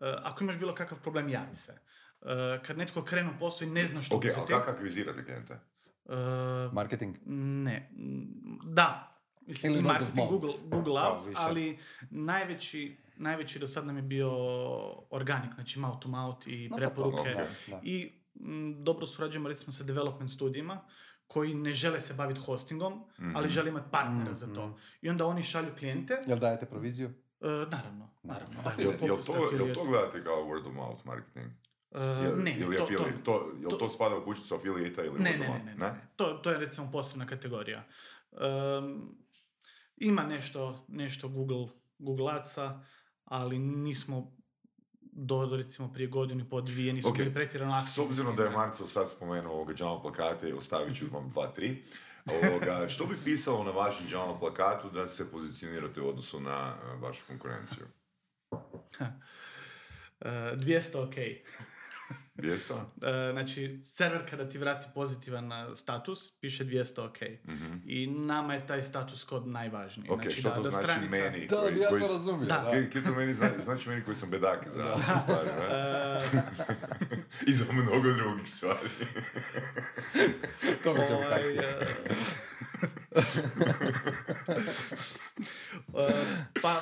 ako 0.00 0.44
imaš 0.44 0.58
bilo 0.58 0.74
kakav 0.74 1.00
problem, 1.02 1.28
javi 1.28 1.56
se. 1.56 1.72
E, 1.72 2.60
kad 2.66 2.78
netko 2.78 3.04
krene 3.04 3.30
u 3.30 3.38
posao 3.38 3.66
i 3.66 3.70
ne 3.70 3.86
zna 3.86 4.02
što 4.02 4.16
Ok, 4.16 4.24
ali 4.24 4.32
uzeti, 4.32 4.46
kako 4.52 4.70
akvizirate 4.70 5.24
klijente? 5.24 5.52
e, 6.08 6.14
Marketing? 6.72 7.16
Ne, 7.26 7.90
da, 8.64 9.18
mislim 9.46 9.72
Ili 9.72 9.82
marketing. 9.82 10.28
Google, 10.28 10.54
Google 10.64 11.00
Ads, 11.00 11.24
ali 11.34 11.78
najveći, 12.10 12.96
najveći 13.18 13.58
do 13.58 13.66
sad 13.66 13.86
nam 13.86 13.96
je 13.96 14.02
bio 14.02 14.30
organic, 15.10 15.54
znači 15.54 15.78
mouth 15.78 15.98
to 16.00 16.08
mouth 16.08 16.48
i 16.48 16.68
No, 16.68 16.76
pa 16.76 16.76
preporuke. 16.76 17.30
ok, 17.30 17.36
da. 17.68 17.80
I 17.82 18.12
m, 18.40 18.84
dobro 18.84 19.06
surađujemo 19.06 19.48
recimo 19.48 19.72
sa 19.72 19.84
development 19.84 20.30
studijima 20.30 20.80
koji 21.26 21.54
ne 21.54 21.72
žele 21.72 22.00
se 22.00 22.14
baviti 22.14 22.40
hostingom, 22.40 23.04
ali 23.34 23.48
žele 23.48 23.68
imati 23.68 23.90
partnera 23.90 24.34
za 24.34 24.54
to. 24.54 24.76
I 25.02 25.10
onda 25.10 25.26
oni 25.26 25.42
šalju 25.42 25.70
klijente, 25.78 26.18
Jel 26.26 26.38
dajete 26.38 26.66
proviziju? 26.66 27.08
e, 27.40 27.46
naravno, 27.48 28.10
naravno. 28.22 28.62
Dajemo 28.64 28.82
Jel, 28.82 28.92
jel, 29.02 29.16
to, 29.24 29.56
jel 29.56 29.74
to 29.74 29.84
gledate 29.84 30.24
kao 30.24 30.36
word 30.36 30.68
of 30.68 30.74
mouth 30.74 31.06
marketing? 31.06 31.46
E, 31.92 32.00
Jel, 32.00 32.42
ne, 32.42 32.56
ili 32.58 32.76
to, 32.76 32.86
to? 32.86 33.04
To, 33.24 33.52
jel 33.60 33.70
to, 33.70 33.76
to- 33.76 33.88
spada 33.88 34.16
u 34.16 34.24
kućicu 34.24 34.54
affiliate 34.54 35.02
ili 35.02 35.18
Ne, 35.18 35.30
ne, 35.30 35.38
ne, 35.38 35.48
ne, 35.48 35.64
ne, 35.64 35.74
ne. 35.76 36.08
To, 36.16 36.24
to 36.34 36.50
je 36.50 36.58
recimo 36.58 36.90
posebna 36.92 37.26
kategorija. 37.26 37.84
Um, 38.32 39.14
ima 39.96 40.22
nešto, 40.22 40.84
nešto 40.88 41.28
Google, 41.28 41.66
Google 41.98 42.32
Adsa, 42.32 42.80
ali 43.28 43.58
nismo 43.58 44.32
do, 45.00 45.46
do 45.46 45.56
recimo 45.56 45.92
prije 45.92 46.08
godinu 46.08 46.48
po 46.48 46.60
dvije 46.60 46.92
nismo 46.92 47.10
Ok. 47.10 47.16
bili 47.16 47.34
pretjerano 47.34 47.82
S 47.82 47.98
obzirom 47.98 48.36
da 48.36 48.44
je. 48.44 48.50
Marcel 48.50 48.86
sad 48.86 49.10
spomenuo 49.10 49.52
ovoga 49.52 49.74
Jama 49.78 50.00
plakate, 50.00 50.54
ostavit 50.54 50.98
ću 50.98 51.04
vam 51.12 51.30
dva, 51.30 51.46
tri. 51.46 51.82
Ovoga, 52.44 52.88
što 52.88 53.06
bi 53.06 53.14
pisalo 53.24 53.64
na 53.64 53.70
vašem 53.70 54.06
Jama 54.12 54.38
plakatu 54.38 54.90
da 54.90 55.08
se 55.08 55.30
pozicionirate 55.30 56.00
u 56.00 56.08
odnosu 56.08 56.40
na 56.40 56.74
eh, 56.82 56.96
vašu 57.00 57.24
konkurenciju? 57.26 57.86
E, 60.20 60.28
200 60.56 60.98
ok. 60.98 61.14
Bijesto? 62.38 62.74
E, 63.02 63.32
znači, 63.32 63.80
server 63.84 64.30
kada 64.30 64.48
ti 64.48 64.58
vrati 64.58 64.86
pozitivan 64.94 65.50
status, 65.76 66.40
piše 66.40 66.64
200 66.64 67.00
ok. 67.00 67.18
Mhm. 67.48 67.72
I 67.86 68.06
nama 68.06 68.54
je 68.54 68.66
taj 68.66 68.82
status 68.82 69.24
kod 69.24 69.46
najvažniji. 69.46 70.06
Ok, 70.10 70.22
znači, 70.22 70.40
što 70.40 70.50
to 70.50 70.62
znači 70.62 70.76
stranica- 70.76 71.10
meni? 71.10 71.46
Da, 71.46 71.56
koji, 71.56 71.78
ja 71.78 71.88
koji 71.88 72.02
to 72.02 72.08
razumijem. 72.08 72.48
Da. 72.48 72.58
da. 72.58 72.70
Kaj, 72.70 72.90
kaj 72.90 73.02
to 73.02 73.14
meni 73.14 73.34
znači, 73.34 73.60
znači 73.60 73.88
meni 73.88 74.04
koji 74.04 74.16
sam 74.16 74.30
bedak 74.30 74.68
za 74.68 74.96
stvari, 75.22 75.48
ne? 75.60 75.76
E, 75.76 76.20
I 77.48 77.52
za 77.52 77.64
mnogo 77.72 78.12
drugih 78.12 78.48
stvari. 78.48 78.88
To 80.84 80.94
mi 80.94 81.00
ćemo 81.06 81.18
Ovaj, 81.18 81.30
kasnije. 81.30 81.78
e, 85.98 86.24
pa, 86.62 86.80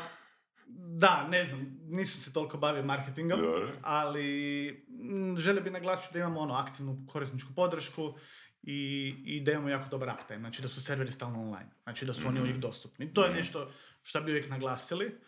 da, 0.99 1.29
ne 1.29 1.47
znam, 1.47 1.79
nisam 1.89 2.21
se 2.21 2.33
toliko 2.33 2.59
bavio 2.59 2.83
marketingom, 2.83 3.41
ali 3.83 4.69
m, 5.01 5.37
želio 5.39 5.63
bi 5.63 5.71
naglasiti 5.71 6.13
da 6.13 6.19
imamo 6.19 6.41
ono 6.41 6.55
aktivnu 6.55 7.07
korisničku 7.09 7.55
podršku 7.55 8.15
i, 8.63 9.15
i 9.25 9.41
da 9.41 9.53
imamo 9.53 9.69
jako 9.69 9.89
dobar 9.89 10.09
uptime, 10.21 10.41
znači 10.41 10.63
da 10.63 10.69
su 10.69 10.83
serveri 10.83 11.13
stalno 11.13 11.41
online, 11.41 11.71
znači 11.83 12.07
da 12.07 12.15
su 12.15 12.29
oni 12.29 12.41
uvijek 12.41 12.57
dostupni. 12.57 13.15
To 13.15 13.25
je 13.25 13.35
nešto 13.35 13.71
što 14.03 14.21
bi 14.21 14.31
uvijek 14.31 14.51
naglasili. 14.51 15.19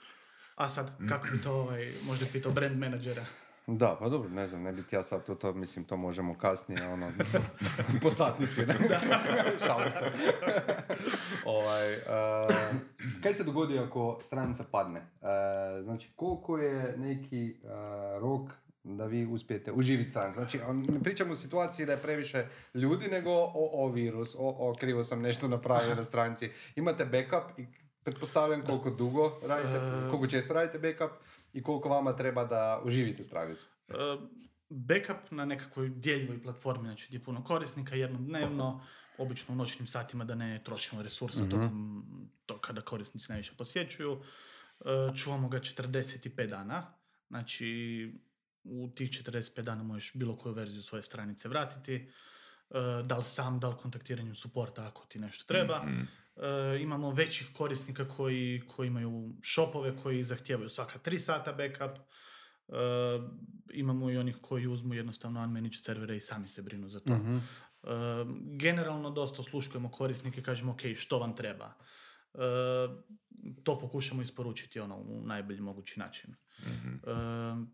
A 0.54 0.68
sad, 0.68 0.98
kako 1.08 1.28
bi 1.32 1.42
to 1.42 1.52
ovaj, 1.52 1.92
možda 2.06 2.26
pitao 2.32 2.52
brand 2.52 2.78
menadžera? 2.78 3.24
Da, 3.70 3.96
pa 4.00 4.08
dobro, 4.08 4.28
ne 4.28 4.48
znam, 4.48 4.62
ne 4.62 4.72
bi 4.72 4.82
ti 4.82 4.96
ja 4.96 5.02
sad 5.02 5.26
to, 5.26 5.34
to, 5.34 5.52
mislim, 5.54 5.84
to 5.84 5.96
možemo 5.96 6.38
kasnije, 6.38 6.88
ono, 6.88 7.10
po 8.02 8.10
satnici, 8.10 8.60
ne? 8.66 8.74
Šalim 9.66 9.92
se. 9.92 10.04
ovaj, 11.56 11.94
uh, 11.94 12.02
kaj 13.22 13.34
se 13.34 13.44
dogodi 13.44 13.78
ako 13.78 14.20
stranica 14.22 14.64
padne? 14.70 15.00
Uh, 15.00 15.28
znači, 15.84 16.10
koliko 16.16 16.58
je 16.58 16.96
neki 16.96 17.56
uh, 17.62 17.70
rok 18.20 18.50
da 18.84 19.06
vi 19.06 19.26
uspijete 19.26 19.72
uživiti 19.72 20.10
stranicu? 20.10 20.40
Znači, 20.40 20.60
ne 20.88 21.00
pričamo 21.00 21.32
o 21.32 21.36
situaciji 21.36 21.86
da 21.86 21.92
je 21.92 22.02
previše 22.02 22.46
ljudi, 22.74 23.08
nego 23.08 23.30
o, 23.30 23.70
o 23.72 23.88
virus, 23.88 24.34
o, 24.34 24.56
o 24.58 24.74
krivo 24.80 25.04
sam 25.04 25.20
nešto 25.20 25.48
napravio 25.48 25.94
na 25.94 26.04
stranici. 26.04 26.50
Imate 26.76 27.04
backup 27.04 27.58
i 27.58 27.66
pretpostavljam 28.02 28.62
koliko 28.66 28.90
dugo 28.90 29.40
radite, 29.42 29.80
koliko 30.10 30.26
često 30.26 30.54
radite 30.54 30.78
backup 30.78 31.10
i 31.52 31.62
koliko 31.62 31.88
vama 31.88 32.16
treba 32.16 32.44
da 32.44 32.82
uživite 32.84 33.22
stranicu. 33.22 33.66
Uh, 33.88 33.94
backup 34.68 35.30
na 35.30 35.44
nekakvoj 35.44 35.88
dijeljivoj 35.88 36.42
platformi, 36.42 36.88
znači 36.88 37.06
gdje 37.08 37.16
je 37.16 37.24
puno 37.24 37.44
korisnika 37.44 37.94
jednom 37.94 38.24
dnevno, 38.26 38.84
obično 39.18 39.54
u 39.54 39.56
noćnim 39.56 39.86
satima 39.86 40.24
da 40.24 40.34
ne 40.34 40.62
trošimo 40.64 41.02
resursa 41.02 41.48
tokom 41.50 42.04
to 42.46 42.58
kada 42.58 42.80
korisnici 42.80 43.26
najviše 43.28 43.52
posjećuju. 43.58 44.12
Uh, 44.12 45.16
čuvamo 45.16 45.48
ga 45.48 45.60
45 45.60 46.46
dana, 46.46 46.94
znači 47.28 48.12
u 48.64 48.90
tih 48.94 49.10
45 49.10 49.62
dana 49.62 49.82
možeš 49.82 50.12
bilo 50.14 50.36
koju 50.36 50.54
verziju 50.54 50.82
svoje 50.82 51.02
stranice 51.02 51.48
vratiti, 51.48 52.08
uh, 52.68 53.06
da 53.06 53.18
li 53.18 53.24
sam, 53.24 53.60
da 53.60 53.68
li 53.68 53.76
kontaktiranjem 53.76 54.34
suporta 54.34 54.86
ako 54.86 55.06
ti 55.06 55.18
nešto 55.18 55.44
treba. 55.44 55.86
Uh, 56.38 56.80
imamo 56.80 57.10
većih 57.10 57.50
korisnika 57.56 58.08
koji, 58.08 58.62
koji 58.66 58.86
imaju 58.86 59.32
shopove 59.44 59.96
koji 60.02 60.22
zahtijevaju 60.22 60.68
svaka 60.68 60.98
3 60.98 61.18
sata 61.18 61.52
backup. 61.52 61.98
Uh, 62.68 62.76
imamo 63.72 64.10
i 64.10 64.16
onih 64.16 64.36
koji 64.42 64.66
uzmu 64.66 64.94
jednostavno 64.94 65.42
unmanaged 65.42 65.84
servere 65.84 66.16
i 66.16 66.20
sami 66.20 66.48
se 66.48 66.62
brinu 66.62 66.88
za 66.88 67.00
to. 67.00 67.16
Mhm. 67.16 67.36
Uh, 67.36 67.90
generalno 68.60 69.10
dosta 69.10 69.42
osluškujemo 69.42 69.90
korisnike 69.90 70.40
i 70.40 70.44
kažemo 70.44 70.72
ok, 70.72 70.80
što 70.96 71.18
vam 71.18 71.36
treba. 71.36 71.72
To 73.62 73.78
pokušamo 73.78 74.22
isporučiti 74.22 74.80
ono 74.80 74.96
u 74.96 75.22
najbolji 75.26 75.60
mogući 75.60 75.98
način. 75.98 76.34
Uh, 76.60 77.68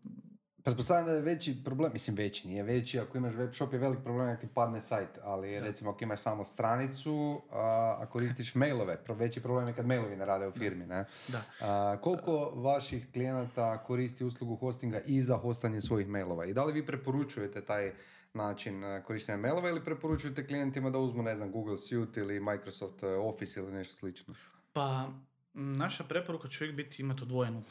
Pretpostavljam 0.65 1.05
da 1.05 1.11
je 1.11 1.21
veći 1.21 1.55
problem, 1.65 1.91
mislim 1.93 2.15
veći, 2.15 2.47
nije 2.47 2.63
veći, 2.63 2.99
ako 2.99 3.17
imaš 3.17 3.33
web 3.33 3.53
shop 3.53 3.73
je 3.73 3.79
velik 3.79 3.99
problem 4.03 4.27
da 4.27 4.35
ti 4.35 4.47
padne 4.53 4.81
sajt, 4.81 5.09
ali 5.23 5.59
recimo 5.59 5.89
ako 5.89 6.03
imaš 6.03 6.21
samo 6.21 6.45
stranicu, 6.45 7.41
a, 7.51 7.97
a 8.01 8.05
koristiš 8.05 8.55
mailove, 8.61 8.97
veći 9.07 9.41
problem 9.41 9.67
je 9.67 9.73
kad 9.73 9.85
mailovi 9.85 10.15
ne 10.15 10.25
rade 10.25 10.47
u 10.47 10.51
firmi, 10.51 10.85
ne? 10.85 11.05
Da. 11.27 11.41
A, 11.61 11.97
koliko 12.01 12.51
vaših 12.55 13.07
klijenata 13.13 13.83
koristi 13.83 14.25
uslugu 14.25 14.55
hostinga 14.55 14.99
i 15.05 15.21
za 15.21 15.37
hostanje 15.37 15.81
svojih 15.81 16.07
mailova? 16.07 16.45
I 16.45 16.53
da 16.53 16.63
li 16.63 16.73
vi 16.73 16.85
preporučujete 16.85 17.61
taj 17.61 17.93
način 18.33 18.83
a, 18.83 19.03
korištenja 19.03 19.37
mailova 19.37 19.69
ili 19.69 19.85
preporučujete 19.85 20.47
klijentima 20.47 20.89
da 20.89 20.99
uzmu, 20.99 21.23
ne 21.23 21.35
znam, 21.35 21.51
Google 21.51 21.77
Suite 21.77 22.19
ili 22.19 22.39
Microsoft 22.39 23.03
e, 23.03 23.07
Office 23.07 23.59
ili 23.59 23.71
nešto 23.71 23.95
slično? 23.95 24.33
Pa, 24.73 25.09
naša 25.55 26.03
preporuka 26.03 26.47
će 26.47 26.63
uvijek 26.63 26.75
biti 26.75 27.01
imati 27.01 27.23
odvojenu 27.23 27.63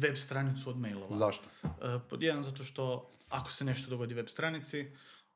web 0.00 0.16
stranicu 0.16 0.70
od 0.70 0.78
mailova. 0.78 1.16
Zašto? 1.16 1.44
E, 1.64 1.68
pod 2.10 2.22
jedan, 2.22 2.42
zato 2.42 2.64
što 2.64 3.10
ako 3.30 3.50
se 3.50 3.64
nešto 3.64 3.90
dogodi 3.90 4.14
web 4.14 4.28
stranici, 4.28 4.86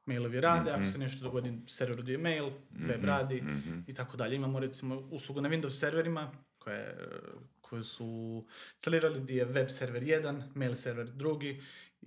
mailovi 0.07 0.41
rade, 0.41 0.71
ako 0.71 0.85
se 0.87 0.99
nešto 0.99 1.25
dogodi 1.25 1.59
serveru 1.67 2.03
gdje 2.03 2.13
je 2.13 2.19
mail, 2.19 2.51
web 2.71 3.05
radi 3.05 3.43
i 3.87 3.95
tako 3.95 4.17
dalje. 4.17 4.37
Imamo 4.37 4.59
recimo 4.61 4.97
uslugu 5.11 5.41
na 5.41 5.49
Windows 5.49 5.71
serverima 5.81 6.33
koje, 6.59 7.09
koje 7.61 7.85
su 7.85 8.45
instalirali 8.75 9.21
gdje 9.21 9.35
je 9.37 9.45
web 9.45 9.69
server 9.71 10.03
jedan, 10.03 10.43
mail 10.55 10.75
server 10.75 11.11
drugi, 11.11 11.63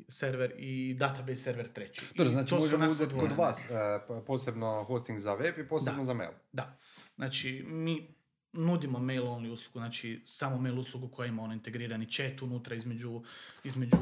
server 0.08 0.54
i 0.58 0.94
database 0.94 1.36
server 1.36 1.68
treći. 1.74 2.02
Dobro, 2.16 2.34
znači 2.34 2.56
možemo 2.56 2.92
uzeti 2.92 3.14
kod 3.20 3.32
vas 3.38 3.70
e, 3.72 3.74
posebno 4.28 4.84
hosting 4.84 5.20
za 5.20 5.34
web 5.34 5.60
i 5.60 5.68
posebno 5.68 6.00
Da. 6.00 6.06
za 6.06 6.14
mail. 6.14 6.32
Da. 6.52 6.78
Znači, 7.16 7.64
mi 7.68 8.19
nudimo 8.54 9.00
mail 9.00 9.24
only 9.24 9.52
uslugu, 9.52 9.80
znači 9.80 10.22
samo 10.26 10.58
mail 10.58 10.80
uslugu 10.80 11.08
koja 11.08 11.28
ima 11.28 11.44
ono 11.44 11.54
integrirani 11.54 12.12
chat 12.12 12.42
unutra 12.42 12.76
između, 12.76 13.22
između 13.64 13.98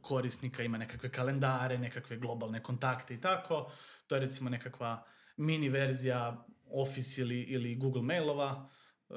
korisnika, 0.00 0.62
ima 0.62 0.78
nekakve 0.78 1.10
kalendare, 1.10 1.78
nekakve 1.78 2.16
globalne 2.16 2.62
kontakte 2.62 3.14
i 3.14 3.20
tako. 3.20 3.72
To 4.06 4.14
je 4.14 4.20
recimo 4.20 4.50
nekakva 4.50 5.04
mini 5.36 5.68
verzija 5.68 6.46
Office 6.70 7.20
ili, 7.20 7.40
ili 7.40 7.76
Google 7.76 8.02
mailova. 8.02 8.68
E, 9.10 9.14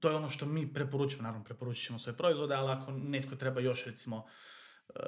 to 0.00 0.10
je 0.10 0.16
ono 0.16 0.28
što 0.28 0.46
mi 0.46 0.72
preporučujemo, 0.72 1.22
naravno 1.22 1.44
preporučit 1.44 2.00
svoje 2.00 2.16
proizvode, 2.16 2.54
ali 2.54 2.72
ako 2.72 2.92
netko 2.92 3.36
treba 3.36 3.60
još 3.60 3.84
recimo 3.84 4.26
e, 4.88 5.00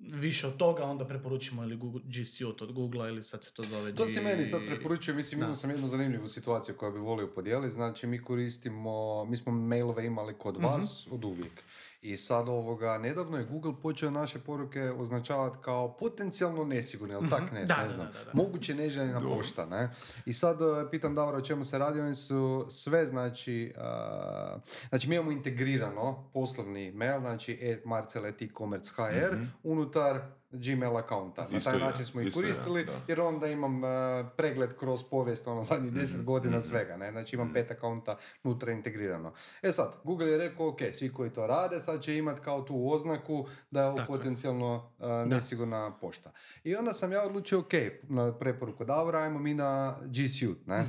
više 0.00 0.46
od 0.46 0.56
toga, 0.56 0.84
onda 0.84 1.06
preporučimo 1.06 1.62
ili 1.62 1.76
Google, 1.76 2.00
G 2.06 2.24
Suite 2.26 2.64
od 2.64 2.72
Google 2.72 3.08
ili 3.08 3.24
sad 3.24 3.44
se 3.44 3.52
to 3.52 3.62
zove 3.64 3.94
To 3.94 4.06
si 4.06 4.14
G- 4.14 4.20
meni 4.20 4.46
sad 4.46 4.60
preporučio, 4.66 5.14
mislim 5.14 5.40
imao 5.40 5.54
sam 5.54 5.70
jednu 5.70 5.88
zanimljivu 5.88 6.28
situaciju 6.28 6.74
koju 6.74 6.92
bi 6.92 6.98
volio 6.98 7.26
podijeliti, 7.26 7.70
znači 7.70 8.06
mi 8.06 8.18
koristimo, 8.20 8.90
mi 9.24 9.36
smo 9.36 9.52
mailove 9.52 10.06
imali 10.06 10.34
kod 10.34 10.54
Mhm. 10.56 10.64
vas 10.64 11.08
od 11.10 11.24
uvijek. 11.24 11.62
I 12.00 12.16
sad 12.16 12.48
ovoga, 12.48 12.98
nedavno 12.98 13.38
je 13.38 13.44
Google 13.44 13.72
počeo 13.82 14.10
naše 14.10 14.38
poruke 14.38 14.90
označavati 14.90 15.58
kao 15.62 15.96
potencijalno 15.96 16.64
nesigurne, 16.64 17.14
jel 17.14 17.22
tak 17.30 17.52
ne, 17.52 17.64
Da, 17.64 17.76
ne 17.76 17.84
da, 17.84 17.90
znam, 17.90 18.06
da, 18.06 18.12
da, 18.12 18.24
da. 18.24 18.30
moguće 18.32 18.74
neželjena 18.74 19.20
Dobro. 19.20 19.36
pošta, 19.36 19.66
ne? 19.66 19.90
I 20.26 20.32
sad 20.32 20.60
e, 20.60 20.90
pitam 20.90 21.14
Davora 21.14 21.38
o 21.38 21.40
čemu 21.40 21.64
se 21.64 21.78
radi, 21.78 22.00
oni 22.00 22.14
su 22.14 22.66
sve, 22.70 23.06
znači, 23.06 23.74
a, 23.78 24.58
znači 24.88 25.08
mi 25.08 25.14
imamo 25.14 25.30
integrirano 25.30 26.30
poslovni 26.32 26.92
mail, 26.92 27.20
znači 27.20 27.58
e-marcel.e-commerce.hr 27.62 29.36
unutar 29.62 30.37
Gmail 30.50 30.96
akaunta. 30.96 31.48
Na 31.50 31.60
taj 31.60 31.78
način 31.78 32.04
smo 32.04 32.20
ih 32.20 32.34
koristili, 32.34 32.84
da. 32.84 32.92
jer 33.08 33.20
onda 33.20 33.46
imam 33.46 33.84
e, 33.84 33.88
pregled 34.36 34.76
kroz 34.78 35.02
povijest, 35.10 35.46
ono, 35.46 35.62
zadnjih 35.62 35.92
Mhm, 35.92 36.00
deset 36.00 36.24
godina 36.24 36.60
svega, 36.60 36.96
ne? 36.96 37.10
Znači 37.12 37.36
imam 37.36 37.52
pet 37.52 37.70
akaunta 37.70 38.16
unutra 38.44 38.72
integrirano. 38.72 39.32
E 39.62 39.72
sad, 39.72 39.94
Google 40.04 40.26
je 40.30 40.38
rekao, 40.38 40.68
ok, 40.68 40.78
svi 40.92 41.12
koji 41.12 41.30
to 41.30 41.46
rade, 41.46 41.80
sad 41.80 42.00
će 42.02 42.16
imat 42.16 42.40
kao 42.40 42.62
tu 42.62 42.90
oznaku 42.92 43.46
da 43.70 43.80
je 43.80 43.86
ovo 43.86 44.00
je. 44.00 44.06
potencijalno 44.06 44.90
e, 45.00 45.06
nesigurna 45.26 45.98
pošta. 46.00 46.32
I 46.64 46.76
onda 46.76 46.92
sam 46.92 47.12
ja 47.12 47.22
odlučio, 47.22 47.58
ok, 47.58 47.72
na 48.02 48.38
preporuku 48.38 48.84
Davora, 48.84 49.18
ajmo 49.18 49.38
mi 49.38 49.54
na 49.54 49.96
G 50.04 50.28
Suite, 50.28 50.62
ne? 50.66 50.86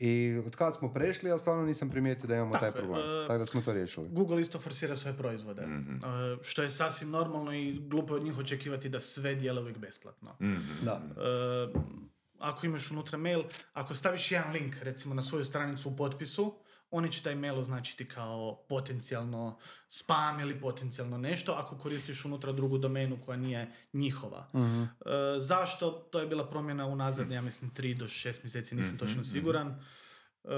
I 0.00 0.42
od 0.46 0.56
kad 0.56 0.76
smo 0.76 0.92
prešli, 0.92 1.28
ja 1.28 1.38
stvarno 1.38 1.64
nisam 1.64 1.90
primijetio 1.90 2.26
da 2.26 2.34
imamo 2.34 2.52
Tako 2.52 2.60
taj 2.60 2.68
je, 2.68 2.72
problem. 2.74 3.00
e, 3.00 3.26
Tako 3.26 3.38
da 3.38 3.46
smo 3.46 3.60
to 3.60 3.72
riješili. 3.72 4.08
Google 4.08 4.40
isto 4.40 4.58
forsira 4.58 4.96
svoje 4.96 5.16
proizvode, 5.16 5.62
Mhm. 5.62 5.94
e, 5.94 5.98
što 6.42 6.62
je 6.62 6.70
sasvim 6.70 7.10
normalno 7.10 7.52
i 7.54 7.78
glupo 7.80 8.14
je 8.14 8.20
od 8.20 8.24
njih 8.24 8.38
očekivati 8.38 8.88
da 8.88 9.00
sve 9.00 9.34
dijele 9.34 9.60
uvijek 9.60 9.78
besplatno. 9.78 10.36
Mhm. 10.42 10.84
Da. 10.84 11.00
E, 11.16 11.72
ako 12.38 12.66
imaš 12.66 12.90
unutra 12.90 13.18
mail, 13.18 13.42
ako 13.72 13.94
staviš 13.94 14.32
jedan 14.32 14.52
link 14.52 14.74
recimo 14.76 15.14
na 15.14 15.22
svoju 15.22 15.44
stranicu 15.44 15.88
u 15.88 15.96
potpisu, 15.96 16.54
oni 16.90 17.12
će 17.12 17.22
taj 17.22 17.34
mail 17.34 17.58
označiti 17.58 18.08
kao 18.08 18.64
potencijalno 18.68 19.58
spam 19.88 20.40
ili 20.40 20.60
potencijalno 20.60 21.18
nešto 21.18 21.52
ako 21.52 21.78
koristiš 21.78 22.24
unutra 22.24 22.52
drugu 22.52 22.78
domenu 22.78 23.18
koja 23.24 23.36
nije 23.36 23.72
njihova. 23.92 24.50
Mhm. 24.54 24.82
E, 24.82 24.88
zašto? 25.38 25.90
To 25.90 26.20
je 26.20 26.26
bila 26.26 26.50
promjena 26.50 26.86
unazad, 26.86 27.30
ja 27.30 27.42
mislim, 27.42 27.70
3 27.70 27.98
do 27.98 28.04
6 28.04 28.38
mjeseci, 28.42 28.74
nisam 28.74 28.98
točno 28.98 29.24
siguran. 29.24 29.68
E, 29.68 30.50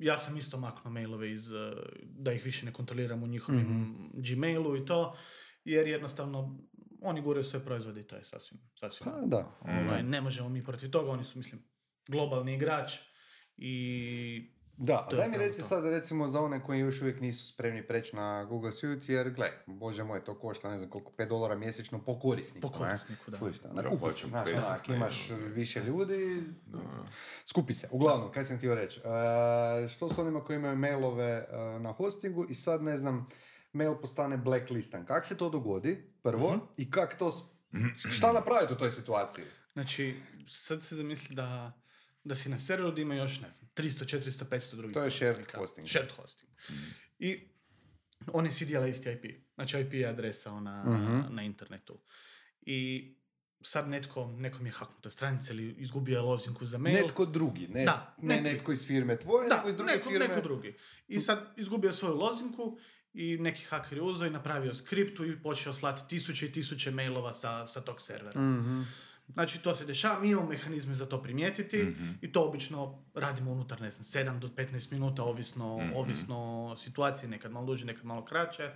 ja 0.00 0.18
sam 0.18 0.36
isto 0.36 0.58
maknuo 0.58 0.92
mailove 0.92 1.32
iz, 1.32 1.52
e, 1.52 1.72
da 2.02 2.32
ih 2.32 2.44
više 2.44 2.66
ne 2.66 2.72
kontroliram 2.72 3.22
u 3.22 3.26
njihovim 3.26 3.96
Gmailu 4.14 4.76
i 4.76 4.86
to, 4.86 5.16
jer 5.64 5.86
jednostavno 5.86 6.58
oni 7.02 7.20
guraju 7.20 7.44
sve 7.44 7.64
proizvode 7.64 8.00
i 8.00 8.04
to 8.04 8.16
je 8.16 8.24
sasvim, 8.24 8.60
sasvim 8.74 9.12
Pa 9.12 9.26
da. 9.26 9.58
Ovaj, 9.60 10.02
ne 10.02 10.20
možemo 10.20 10.48
mi 10.48 10.64
protiv 10.64 10.90
toga, 10.90 11.10
oni 11.10 11.24
su, 11.24 11.38
mislim, 11.38 11.62
globalni 12.08 12.54
igrač 12.54 12.92
i 13.56 14.53
Da, 14.76 14.94
a 14.96 15.08
To 15.08 15.16
daj 15.16 15.28
mi 15.28 15.36
reci 15.38 15.58
to. 15.58 15.64
sad 15.64 15.84
recimo 15.86 16.28
za 16.28 16.40
one 16.40 16.62
koji 16.62 16.80
još 16.80 17.00
uvijek 17.00 17.20
nisu 17.20 17.46
spremni 17.46 17.86
preći 17.86 18.16
na 18.16 18.44
Google 18.44 18.72
Suite, 18.72 19.12
jer 19.12 19.30
gle, 19.30 19.50
bože 19.66 20.04
moj, 20.04 20.24
to 20.24 20.38
košta 20.38 20.68
ne 20.68 20.78
znam 20.78 20.90
koliko, 20.90 21.12
5 21.12 21.28
dolara 21.28 21.54
mjesečno 21.54 21.98
po 21.98 22.18
korisniku. 22.18 22.68
Po 22.68 22.74
ne? 22.74 22.78
korisniku, 22.80 23.30
da. 23.30 23.38
Da, 23.38 23.46
Ja 23.78 23.82
nakupi 23.82 23.96
se, 23.96 24.00
plaćam 24.00 24.28
znaš, 24.28 24.48
15 24.48 24.56
onak, 24.58 24.88
na 24.88 24.96
imaš 24.96 25.28
više 25.46 25.80
ljudi, 25.80 26.42
skupi 27.44 27.72
se. 27.72 27.88
Uglavnom, 27.90 28.32
kaj 28.32 28.44
sam 28.44 28.56
htio 28.58 28.74
reći, 28.74 29.00
e, 29.00 29.88
što 29.88 30.08
s 30.08 30.18
onima 30.18 30.44
koji 30.44 30.56
imaju 30.56 30.76
mailove 30.76 31.24
e, 31.24 31.46
na 31.80 31.92
hostingu 31.92 32.46
i 32.48 32.54
sad 32.54 32.82
ne 32.82 32.96
znam, 32.96 33.28
mail 33.72 33.94
postane 33.94 34.36
blacklistan. 34.36 35.06
Kak 35.06 35.26
se 35.26 35.36
to 35.36 35.50
dogodi, 35.50 36.12
prvo, 36.22 36.50
Mhm. 36.50 36.60
i 36.76 36.90
kak 36.90 37.18
to, 37.18 37.32
šta 38.10 38.32
napraviti 38.32 38.72
u 38.72 38.76
toj 38.76 38.90
situaciji? 38.90 39.44
Znači, 39.72 40.16
sad 40.46 40.82
se 40.82 40.96
zamisli 40.96 41.36
da, 41.36 41.72
da 42.24 42.34
si 42.34 42.48
na 42.48 42.58
serveru 42.58 42.92
da 42.92 43.00
ima 43.00 43.14
još, 43.14 43.40
ne 43.40 43.50
znam, 43.50 43.68
300, 43.74 44.16
400, 44.18 44.44
500 44.46 44.76
drugih 44.76 44.94
To 44.94 45.02
je 45.02 45.10
shared 45.10 45.46
hosting. 45.52 45.88
Shared 45.88 46.12
hosting. 46.12 46.50
I 47.18 47.48
oni 48.28 48.50
svi 48.50 48.66
dijele 48.66 48.90
isti 48.90 49.10
IP. 49.10 49.24
Znači, 49.54 49.80
IP 49.80 49.92
je 49.94 50.06
adresa 50.06 50.52
ona 50.52 50.84
Mhm. 50.84 51.34
na 51.34 51.42
internetu. 51.42 52.00
I 52.62 53.10
sad 53.62 53.88
netko, 53.88 54.26
nekom 54.28 54.66
je 54.66 54.72
haknuta 54.72 55.10
stranica 55.10 55.52
ili 55.52 55.70
izgubio 55.70 56.14
je 56.14 56.20
lozinku 56.22 56.66
za 56.66 56.78
mail. 56.78 56.94
Netko 56.96 57.26
drugi, 57.26 57.68
ne, 57.68 57.84
Da, 57.84 58.16
ne 58.18 58.40
netko 58.40 58.72
iz 58.72 58.86
firme 58.86 59.18
tvoje, 59.18 59.48
Da, 59.48 59.56
nego 59.56 59.68
iz 59.68 59.76
druge 59.76 59.92
neko, 59.92 60.10
firme. 60.10 60.28
neko 60.28 60.40
drugi. 60.40 60.76
I 61.08 61.20
sad 61.20 61.52
izgubio 61.56 61.92
svoju 61.92 62.14
lozinku 62.14 62.78
i 63.12 63.36
neki 63.36 63.64
haker 63.64 63.98
je 63.98 64.02
uzeo 64.02 64.26
i 64.26 64.32
napravio 64.32 64.74
skriptu 64.74 65.24
i 65.24 65.42
počeo 65.42 65.74
slati 65.74 66.08
tisuće 66.08 66.46
i 66.46 66.52
tisuće 66.52 66.90
mailova 66.90 67.34
sa, 67.34 67.66
sa 67.66 67.80
tog 67.80 68.00
servera. 68.00 68.40
Mhm. 68.40 68.82
Znači, 69.32 69.62
to 69.62 69.74
se 69.74 69.84
dešava, 69.84 70.20
mi 70.20 70.30
imamo 70.30 70.48
mehanizme 70.48 70.94
za 70.94 71.06
to 71.06 71.22
primijetiti 71.22 71.94
i 72.20 72.32
to 72.32 72.44
obično 72.44 73.04
radimo 73.14 73.52
unutar, 73.52 73.80
ne 73.80 73.90
znam, 73.90 74.26
7 74.26 74.38
do 74.38 74.48
15 74.48 74.92
minuta, 74.92 75.22
ovisno, 75.22 75.90
ovisno 75.94 76.66
o 76.66 76.76
situaciji, 76.76 77.30
nekad 77.30 77.52
malo 77.52 77.66
duže, 77.66 77.86
nekad 77.86 78.04
malo 78.04 78.24
kraće. 78.24 78.62
E, 78.62 78.72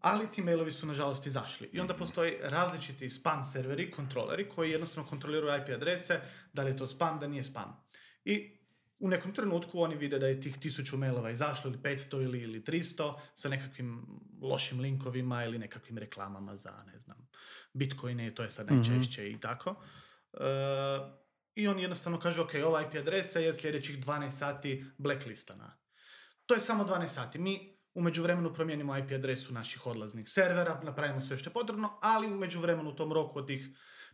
ali 0.00 0.30
ti 0.30 0.42
mailovi 0.42 0.72
su 0.72 0.86
nažalost 0.86 1.26
izašli. 1.26 1.70
I 1.72 1.80
onda 1.80 1.94
postoji 1.94 2.34
različiti 2.42 3.10
spam 3.10 3.44
serveri, 3.44 3.90
kontroleri, 3.90 4.48
koji 4.48 4.70
jednostavno 4.70 5.10
kontroliraju 5.10 5.62
IP 5.62 5.68
adrese, 5.74 6.20
da 6.52 6.62
li 6.62 6.70
je 6.70 6.76
to 6.76 6.86
spam, 6.86 7.20
da 7.20 7.26
nije 7.26 7.44
spam. 7.44 7.84
I 8.24 8.60
u 8.98 9.08
nekom 9.08 9.32
trenutku 9.32 9.80
oni 9.80 9.96
vide 9.96 10.18
da 10.18 10.26
je 10.26 10.40
tih 10.40 10.58
tisuću 10.58 10.96
mailova 10.96 11.30
izašlo 11.30 11.70
ili 11.70 11.78
500 11.78 12.22
ili, 12.22 12.40
ili 12.40 12.62
300 12.62 13.14
sa 13.34 13.48
nekakvim 13.48 14.06
lošim 14.42 14.80
linkovima 14.80 15.44
ili 15.44 15.58
nekakvim 15.58 15.98
reklamama 15.98 16.56
za, 16.56 16.84
ne 16.92 16.98
znam, 16.98 17.28
bitcoine, 17.72 18.34
to 18.34 18.42
je 18.42 18.50
sad 18.50 18.70
najčešće 18.70 19.30
i 19.30 19.40
tako. 19.40 19.74
E, 20.32 20.44
I 21.54 21.68
on 21.68 21.78
jednostavno 21.78 22.20
kaže, 22.20 22.40
ok, 22.40 22.50
ova 22.64 22.82
IP 22.82 22.94
adresa 22.94 23.38
je 23.38 23.54
sljedećih 23.54 23.98
12 23.98 24.30
sati 24.30 24.84
blacklistana. 24.98 25.78
To 26.46 26.54
je 26.54 26.60
samo 26.60 26.84
12 26.84 27.06
sati. 27.06 27.38
Mi 27.38 27.80
u 27.94 28.02
međuvremenu 28.02 28.54
promijenimo 28.54 28.98
IP 28.98 29.10
adresu 29.12 29.54
naših 29.54 29.86
odlaznih 29.86 30.28
servera, 30.28 30.80
napravimo 30.82 31.20
sve 31.20 31.38
što 31.38 31.50
je 31.50 31.54
potrebno, 31.54 31.98
ali 32.02 32.26
u 32.26 32.36
međuvremenu 32.36 32.90
u 32.90 32.96
tom 32.96 33.12
roku 33.12 33.38
od 33.38 33.46
tih 33.46 33.68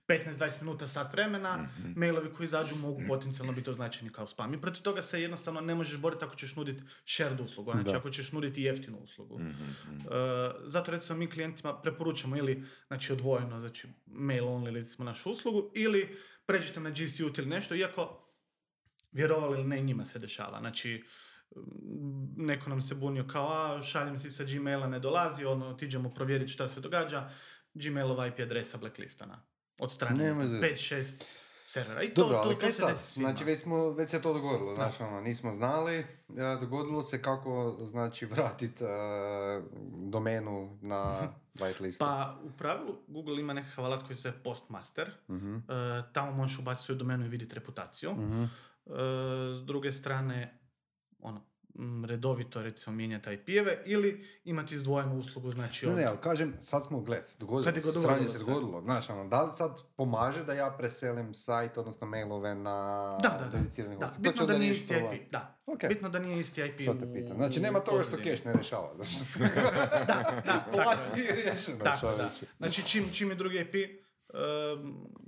15-20 0.08 0.62
minuta, 0.62 0.88
sat 0.88 1.12
vremena, 1.12 1.68
mailovi 1.96 2.32
koji 2.34 2.44
izađu 2.44 2.76
mogu 2.76 3.00
potencijalno 3.08 3.52
biti 3.52 3.70
označeni 3.70 4.12
kao 4.12 4.26
spam. 4.26 4.54
I 4.54 4.60
protiv 4.60 4.82
toga 4.82 5.02
se 5.02 5.22
jednostavno 5.22 5.60
ne 5.60 5.74
možeš 5.74 6.00
boriti 6.00 6.24
ako 6.24 6.34
ćeš 6.34 6.56
nuditi 6.56 6.82
shared 7.04 7.40
uslugu, 7.40 7.72
znači 7.72 7.90
Da. 7.90 7.96
ako 7.96 8.10
ćeš 8.10 8.32
nuditi 8.32 8.62
jeftinu 8.62 8.98
uslugu. 8.98 9.40
E, 9.40 9.48
zato 10.66 10.90
recimo 10.90 11.18
mi 11.18 11.30
klijentima 11.30 11.80
preporučamo 11.80 12.36
ili 12.36 12.64
znači 12.86 13.12
odvojeno, 13.12 13.60
znači 13.60 13.88
mail 14.06 14.44
only 14.44 14.74
recimo 14.74 15.04
našu 15.04 15.30
uslugu, 15.30 15.70
ili 15.74 16.16
pređite 16.46 16.80
na 16.80 16.90
G 16.90 17.08
Suite 17.08 17.42
ili 17.42 17.50
nešto, 17.50 17.74
iako 17.74 18.22
vjerovali 19.12 19.58
ili 19.58 19.68
ne, 19.68 19.80
njima 19.80 20.04
se 20.04 20.18
dešava. 20.18 20.58
Znači, 20.60 21.04
m, 21.56 21.62
neko 22.36 22.70
nam 22.70 22.82
se 22.82 22.94
bunio 22.94 23.24
kao, 23.26 23.52
a 23.52 23.82
šaljem 23.82 24.18
si 24.18 24.30
sa 24.30 24.44
Gmaila, 24.44 24.86
ne 24.86 24.98
dolazi, 24.98 25.44
ono, 25.44 25.66
otiđemo 25.66 26.10
provjeriti 26.14 26.52
šta 26.52 26.68
se 26.68 26.80
događa, 26.80 27.30
Gmailova 27.74 28.26
IP 28.26 28.38
adresa 28.40 28.78
blacklistana. 28.78 29.42
Od 29.78 29.92
strane, 29.92 30.18
ne 30.18 30.24
Nema 30.24 30.46
znam, 30.46 30.48
zeze. 30.48 30.94
5-6 30.94 31.22
servera. 31.64 32.02
I 32.02 32.12
Dobro, 32.14 32.36
to, 32.36 32.42
ali 32.44 32.54
to 32.54 32.60
kaj 32.60 32.72
sad? 32.72 32.88
desi 32.88 33.12
svima. 33.12 33.28
Znači, 33.28 33.44
već, 33.44 33.60
smo, 33.60 33.90
već 33.90 34.10
se 34.10 34.22
to 34.22 34.32
dogodilo, 34.32 34.74
znači, 34.74 35.02
ono, 35.02 35.20
nismo 35.20 35.52
znali, 35.52 35.94
e, 35.94 36.04
dogodilo 36.60 37.02
se 37.02 37.22
kako, 37.22 37.76
znači, 37.84 38.26
vratiti 38.32 38.84
domenu 40.10 40.78
na 40.82 41.28
whitelist. 41.54 41.98
Pa, 41.98 42.40
u 42.44 42.50
pravilu, 42.50 42.96
Google 43.06 43.40
ima 43.40 43.52
nekakav 43.52 43.84
alat 43.84 44.06
koji 44.06 44.16
se 44.16 44.32
Postmaster. 44.44 45.10
Mhm. 45.30 45.56
E, 45.56 45.60
tamo 46.12 46.32
možeš 46.32 46.58
ubaciti 46.58 46.84
svoju 46.86 46.98
domenu 46.98 47.24
i 47.24 47.28
vidjeti 47.28 47.54
reputaciju. 47.54 48.12
Mhm. 48.12 48.42
E, 48.44 48.48
s 49.56 49.62
druge 49.62 49.92
strane, 49.92 50.60
ono, 51.18 51.40
redovito 52.06 52.62
recimo 52.62 52.96
mijenjati 52.96 53.32
IP-eve 53.32 53.82
ili 53.84 54.24
imati 54.44 54.74
izdvojenu 54.74 55.18
uslugu, 55.18 55.50
znači 55.50 55.86
Ne, 55.86 55.94
ne, 55.94 56.04
ali 56.04 56.18
kažem, 56.20 56.54
sad 56.60 56.84
smo, 56.84 57.00
gled, 57.00 57.22
dogodilo 57.38 57.62
Sad 57.62 57.76
je 57.76 57.82
se, 57.82 57.86
dogodilo 57.86 58.14
sranje 58.14 58.28
se 58.28 58.38
dogodilo. 58.38 58.82
Znaš, 58.82 59.10
ono, 59.10 59.28
da 59.28 59.42
li 59.42 59.50
sad 59.54 59.82
pomaže 59.96 60.44
da 60.44 60.52
ja 60.52 60.74
preselim 60.78 61.34
sajt, 61.34 61.78
odnosno 61.78 62.06
mailove 62.06 62.54
na 62.54 63.18
Da, 63.22 63.28
da, 63.28 63.44
da. 63.44 63.58
dedicirani 63.58 63.96
da. 63.98 64.06
To 64.06 64.14
Bitno 64.18 64.46
da 64.46 64.58
nije 64.58 64.70
isti 64.70 64.96
ovaj, 64.96 65.16
IP. 65.16 65.32
Da. 65.32 65.56
Ok. 65.66 65.80
Bitno 65.88 66.08
da 66.08 66.18
nije 66.18 66.40
isti 66.40 66.60
IP 66.60 66.86
To 66.86 66.94
te 66.94 67.12
pitam. 67.12 67.36
Znači, 67.36 67.60
nema 67.60 67.80
toga 67.80 68.04
što 68.04 68.16
cache 68.16 68.42
ne 68.44 68.52
rješava. 68.52 68.94
Znači, 68.94 69.14
Da, 70.06 70.42
da, 70.46 70.64
Tako, 71.84 71.84
da. 71.84 71.96
čovječe. 72.00 72.46
Znači, 72.58 72.82
čim, 72.88 73.04
čim 73.12 73.30
je 73.30 73.34
drugi 73.34 73.60
IP, 73.60 74.05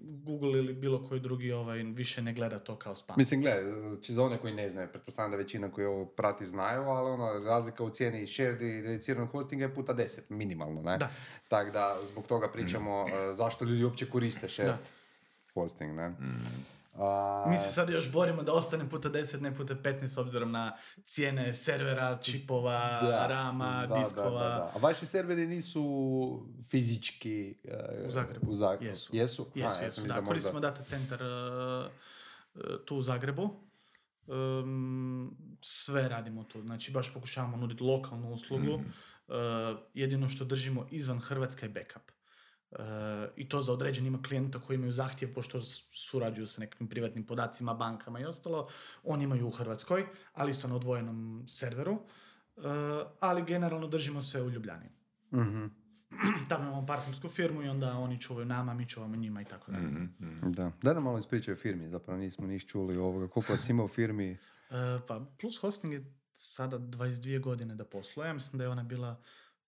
Google 0.00 0.58
ili 0.58 0.74
bilo 0.74 1.08
koji 1.08 1.20
drugi 1.20 1.52
ovaj, 1.52 1.82
više 1.82 2.22
ne 2.22 2.32
gleda 2.32 2.58
to 2.58 2.76
kao 2.76 2.94
spam. 2.94 3.14
Mislim, 3.18 3.40
gle, 3.40 3.52
znači 3.88 4.14
za 4.14 4.24
one 4.24 4.38
koji 4.38 4.54
ne 4.54 4.68
znaju, 4.68 4.88
pretpostavljam 4.88 5.30
da 5.30 5.36
većina 5.36 5.70
koji 5.70 5.86
ovo 5.86 6.04
prati 6.04 6.46
znaju, 6.46 6.82
ali 6.82 7.10
ono, 7.10 7.38
razlika 7.38 7.84
u 7.84 7.90
cijeni 7.90 8.26
shared 8.26 8.62
i 8.62 8.82
dediciranog 8.82 9.30
hostinga 9.30 9.64
je 9.64 9.74
puta 9.74 9.94
10, 9.94 10.20
minimalno, 10.28 10.82
ne? 10.82 10.98
Da. 10.98 11.10
Tako 11.48 11.70
da, 11.70 11.96
zbog 12.12 12.26
toga 12.26 12.48
pričamo 12.48 13.06
e, 13.08 13.34
zašto 13.34 13.64
ljudi 13.64 13.84
uopće 13.84 14.10
koriste 14.10 14.48
shared 14.48 14.74
hosting, 15.54 15.96
ne? 15.96 16.12
A, 16.94 17.44
Mi 17.48 17.58
se 17.58 17.72
sad 17.72 17.90
još 17.90 18.12
borimo 18.12 18.42
da 18.42 18.52
ostane 18.52 18.88
puta 18.90 19.10
10, 19.10 19.40
ne 19.40 19.54
puta 19.54 19.74
15 19.74 20.06
s 20.06 20.18
obzirom 20.18 20.50
na 20.52 20.76
cijene 21.04 21.54
servera, 21.54 22.18
čipova, 22.18 23.00
da, 23.02 23.26
rama, 23.26 23.86
da, 23.86 23.94
diskova. 23.94 24.30
da, 24.42 24.48
da. 24.48 24.72
A 24.74 24.78
vaši 24.78 25.06
serveri 25.06 25.46
nisu 25.46 25.82
fizički 26.64 27.58
e, 27.64 28.06
U 28.06 28.10
Zagrebu. 28.10 28.50
U 28.50 28.54
Zag- 28.54 28.82
Jesu. 28.82 29.10
Jesu? 29.12 29.46
Jesu, 29.54 29.76
ja 29.78 29.84
jesu, 29.84 30.00
da. 30.00 30.14
možda- 30.14 30.26
Koristimo 30.26 30.60
data 30.60 30.84
centar 30.84 31.20
uh, 31.22 31.90
uh, 32.54 32.62
tu 32.84 32.96
u 32.96 33.02
Zagrebu. 33.02 33.50
Um, 34.26 35.36
sve 35.60 36.08
radimo 36.08 36.44
tu. 36.44 36.62
Znači, 36.62 36.92
baš 36.92 37.14
pokušavamo 37.14 37.56
nuditi 37.56 37.82
lokalnu 37.82 38.30
uslugu. 38.30 38.78
Mhm. 38.78 38.88
Uh, 39.28 39.34
jedino 39.94 40.28
što 40.28 40.44
držimo 40.44 40.86
izvan 40.90 41.20
Hrvatska 41.20 41.66
je 41.66 41.70
backup. 41.70 42.10
I 43.36 43.48
to 43.48 43.62
za 43.62 43.72
određen 43.72 44.06
ima 44.06 44.22
klijenta 44.22 44.60
koji 44.60 44.74
imaju 44.74 44.92
zahtjev, 44.92 45.34
pošto 45.34 45.62
s- 45.62 45.84
surađuju 46.08 46.46
sa 46.46 46.60
nekim 46.60 46.88
privatnim 46.88 47.26
podacima, 47.26 47.74
bankama 47.74 48.20
i 48.20 48.24
ostalo. 48.24 48.68
Oni 49.04 49.24
imaju 49.24 49.46
u 49.46 49.50
Hrvatskoj, 49.50 50.06
ali 50.34 50.50
isto 50.50 50.68
na 50.68 50.76
odvojenom 50.76 51.44
serveru. 51.48 51.92
Uh, 52.56 52.64
ali 53.20 53.44
generalno 53.44 53.86
držimo 53.88 54.22
sve 54.22 54.42
u 54.42 54.50
Ljubljani. 54.50 54.88
Mhm. 55.34 55.66
Tamo 56.48 56.64
imamo 56.64 56.86
partnersku 56.86 57.28
firmu 57.28 57.62
i 57.62 57.68
onda 57.68 57.92
oni 57.92 58.20
čuvaju 58.20 58.46
nama, 58.46 58.74
mi 58.74 58.88
čuvamo 58.88 59.16
njima 59.16 59.42
i 59.42 59.44
tako 59.44 59.72
dalje. 59.72 59.88
Da. 60.42 60.72
Daj 60.82 60.94
nam 60.94 61.02
malo 61.02 61.18
ispričaj 61.18 61.54
o 61.54 61.56
firmi, 61.56 61.88
zapravo 61.88 62.18
nismo 62.20 62.46
niš 62.46 62.66
čuli 62.66 62.96
ovoga. 62.96 63.28
Koliko 63.28 63.52
vas 63.52 63.68
ima 63.68 63.84
u 63.84 63.88
firmi? 63.88 64.36
E, 64.70 65.00
pa 65.06 65.26
Plus 65.40 65.60
Hosting 65.60 65.92
je 65.92 66.12
sada 66.32 66.78
22 66.78 67.40
godine 67.40 67.74
da 67.74 67.84
posluje. 67.84 68.26
Ja 68.26 68.32
mislim 68.34 68.58
da 68.58 68.64
je 68.64 68.70
ona 68.70 68.82
bila 68.82 69.22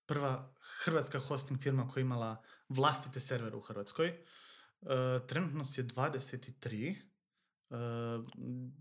prva 0.05 0.53
hrvatska 0.83 1.19
hosting 1.19 1.59
firma 1.59 1.87
koja 1.87 2.01
je 2.01 2.05
imala 2.05 2.43
vlastite 2.71 3.19
servere 3.19 3.55
u 3.55 3.61
Hrvatskoj. 3.61 4.07
E, 4.07 4.17
trenutno 5.27 5.63
je 5.77 5.83
23. 5.83 6.95
E, 7.69 7.75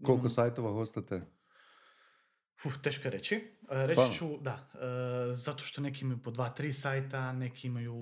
Koliko 0.05 0.29
sajtova 0.29 0.73
hostate? 0.73 1.23
Uf, 2.65 2.75
teško 2.83 3.07
je 3.09 3.13
reći. 3.13 3.35
E, 3.35 3.47
reći 3.71 3.93
Stvarno? 3.93 4.15
ću, 4.15 4.39
da, 4.41 4.71
zato 5.33 5.65
što 5.65 5.81
neki 5.81 6.05
imaju 6.05 6.23
po 6.23 6.31
dva, 6.31 6.49
tri 6.49 6.73
sajta, 6.73 7.33
neki 7.33 7.67
imaju 7.67 7.95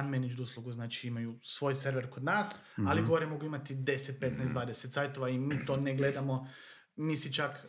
unmanaged 0.00 0.40
uslugu, 0.40 0.72
znači 0.72 1.08
imaju 1.08 1.38
svoj 1.40 1.74
server 1.74 2.10
kod 2.10 2.24
nas, 2.24 2.54
ali 2.76 3.00
Mhm. 3.00 3.10
gore 3.10 3.26
mogu 3.26 3.46
imati 3.46 3.74
10, 3.74 4.18
15, 4.20 4.52
20 4.54 4.92
sajtova 4.92 5.28
i 5.28 5.38
mi 5.38 5.66
to 5.66 5.76
ne 5.76 5.94
gledamo, 5.96 6.48
mi 6.96 7.16
si 7.16 7.32
čak 7.32 7.66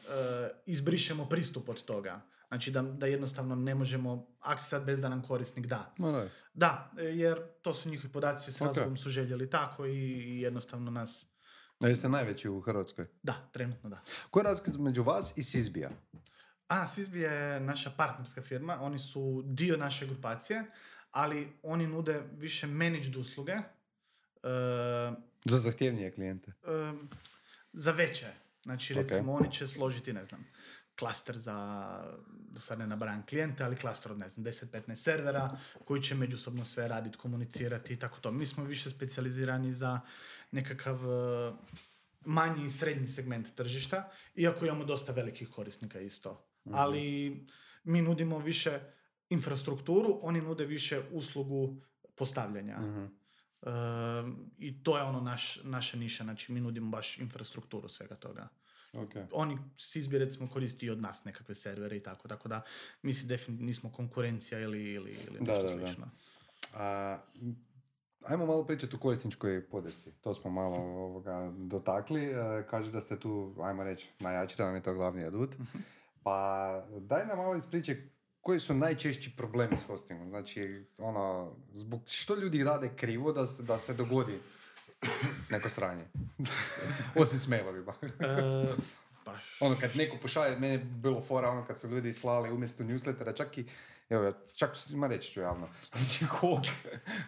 izbrišemo 0.65 1.29
pristup 1.29 1.69
od 1.69 1.81
toga. 1.85 2.21
Znači 2.53 2.71
da, 2.71 2.81
da 2.81 3.05
jednostavno 3.05 3.55
ne 3.55 3.75
možemo 3.75 4.27
aksesat 4.39 4.83
bez 4.83 4.99
da 4.99 5.09
nam 5.09 5.21
korisnik 5.21 5.65
da. 5.65 5.93
Ma 5.97 6.29
da. 6.53 6.91
E, 6.97 7.03
jer 7.03 7.41
to 7.61 7.73
su 7.73 7.89
njihovi 7.89 8.13
podaci, 8.13 8.51
s 8.51 8.61
razlogom 8.61 8.97
su 8.97 9.09
željeli 9.09 9.49
tako 9.49 9.85
i, 9.85 10.41
jednostavno 10.41 10.91
nas, 10.91 11.25
A 11.83 11.87
jeste 11.87 12.09
najveći 12.09 12.49
u 12.49 12.61
Hrvatskoj? 12.61 13.07
da, 13.23 13.49
trenutno 13.51 13.89
da. 13.89 14.01
Koja 14.29 14.41
je 14.41 14.49
razlika 14.49 14.71
između 14.71 15.03
vas 15.03 15.37
i 15.37 15.43
Sisbija? 15.43 15.89
A, 16.67 16.87
Sisbi 16.87 17.21
je 17.21 17.59
naša 17.59 17.89
partnerska 17.89 18.41
firma, 18.41 18.81
oni 18.81 18.99
su 18.99 19.43
dio 19.45 19.77
naše 19.77 20.05
grupacije, 20.05 20.65
ali 21.11 21.53
oni 21.63 21.87
nude 21.87 22.23
više 22.37 22.67
managed 22.67 23.15
usluge 23.15 23.51
e, 23.53 23.63
Za 25.45 25.57
zahtjevnije 25.57 26.11
klijente. 26.11 26.51
e, 26.51 26.93
za 27.73 27.91
veće. 27.91 28.27
Znači, 28.63 28.93
recimo, 28.93 29.33
oni 29.33 29.51
će 29.51 29.67
složiti, 29.67 30.13
ne 30.13 30.25
znam, 30.25 30.45
klaster 30.99 31.37
za, 31.37 31.55
da 32.27 32.59
sad 32.59 32.79
ne 32.79 32.87
nabrajam 32.87 33.25
klijente, 33.29 33.63
ali 33.63 33.75
klaster 33.75 34.11
od, 34.11 34.17
ne 34.17 34.29
znam, 34.29 34.45
10-15 34.45 34.95
servera 34.95 35.57
koji 35.85 36.01
će 36.01 36.15
međusobno 36.15 36.65
sve 36.65 36.87
raditi, 36.87 37.17
komunicirati 37.17 37.93
i 37.93 37.99
tako 37.99 38.19
to. 38.19 38.31
Mi 38.31 38.45
smo 38.45 38.63
više 38.63 38.89
specijalizirani 38.89 39.73
za 39.73 39.99
nekakav 40.51 40.95
e, 40.95 41.53
manji 42.25 42.65
i 42.65 42.69
srednji 42.69 43.07
segment 43.07 43.55
tržišta, 43.55 44.09
iako 44.35 44.65
imamo 44.65 44.85
dosta 44.85 45.11
velikih 45.11 45.49
korisnika 45.49 45.99
isto. 45.99 46.45
Ali 46.71 47.37
mi 47.83 48.01
nudimo 48.01 48.39
više 48.39 48.79
infrastrukturu, 49.29 50.19
oni 50.21 50.41
nude 50.41 50.65
više 50.65 51.01
uslugu 51.11 51.81
postavljanja. 52.15 52.79
Mhm. 52.79 53.05
Ehm, 53.65 54.31
I 54.57 54.83
to 54.83 54.97
je 54.97 55.03
ono 55.03 55.21
naš, 55.21 55.59
naša 55.63 55.97
niša, 55.97 56.23
znači 56.23 56.51
mi 56.51 56.61
nudimo 56.61 56.91
baš 56.91 57.17
infrastrukturu 57.17 57.87
svega 57.87 58.15
toga. 58.15 58.47
Ok. 58.93 59.09
Oni 59.31 59.57
Sisbi 59.77 60.17
recimo 60.17 60.47
koristi 60.49 60.85
i 60.85 60.89
od 60.89 61.01
nas 61.01 61.25
nekakve 61.25 61.55
servere 61.55 61.97
i 61.97 62.03
tako, 62.03 62.27
tako 62.27 62.49
da 62.49 62.61
mi 63.01 63.13
si 63.13 63.25
definitivno 63.25 63.65
nismo 63.67 63.91
konkurencija 63.91 64.59
ili, 64.59 64.83
ili, 64.93 65.17
ili 65.27 65.39
Da, 65.41 65.51
nešto 65.53 65.67
da, 65.67 65.75
da. 65.75 65.85
slično. 65.85 66.09
A, 66.73 67.19
m, 67.41 67.55
ajmo 68.21 68.45
malo 68.45 68.65
pričati 68.65 68.95
o 68.95 68.99
korisničkoj 68.99 69.67
podršci. 69.69 70.11
To 70.21 70.33
smo 70.33 70.51
malo 70.51 70.75
ovoga, 70.77 71.51
dotakli. 71.57 72.23
E, 72.25 72.33
kaže 72.69 72.91
da 72.91 73.01
ste 73.01 73.19
tu, 73.19 73.55
ajmo 73.61 73.83
reći, 73.83 74.09
najjači, 74.19 74.57
da 74.57 74.65
vam 74.65 74.75
je 74.75 74.83
to 74.83 74.93
glavni 74.93 75.23
adut. 75.25 75.55
Pa 76.23 76.85
daj 76.99 77.25
nam 77.25 77.37
malo 77.37 77.55
ispričaj 77.55 78.09
koji 78.41 78.59
su 78.59 78.73
najčešći 78.73 79.35
problemi 79.37 79.77
s 79.77 79.83
hostingom? 79.83 80.29
Znači, 80.29 80.85
ono, 80.97 81.55
zbog 81.73 82.01
što 82.05 82.35
ljudi 82.35 82.63
rade 82.63 82.91
krivo 82.95 83.31
da 83.33 83.45
da 83.59 83.77
se 83.79 83.93
dogodi 83.93 84.39
neko 85.49 85.69
sranje? 85.69 86.05
Osim 87.21 87.39
s 87.39 87.47
mailovima. 87.47 87.93
E, 88.19 89.31
baš. 89.31 89.61
ono, 89.61 89.75
kad 89.81 89.91
neko 89.95 90.17
pošalje, 90.21 90.59
meni 90.59 90.73
je 90.73 90.77
bilo 90.77 91.21
fora 91.21 91.49
ono 91.49 91.65
kad 91.65 91.79
su 91.79 91.87
ljudi 91.87 92.13
slali 92.13 92.51
umjesto 92.51 92.83
newslettera, 92.83 93.37
čak 93.37 93.57
i 93.57 93.65
Evo, 94.09 94.33
čak 94.55 94.69
ima 94.89 95.07
reći 95.07 95.31
ću 95.31 95.39
javno, 95.39 95.67
znači 95.91 96.25
HOK, 96.25 96.61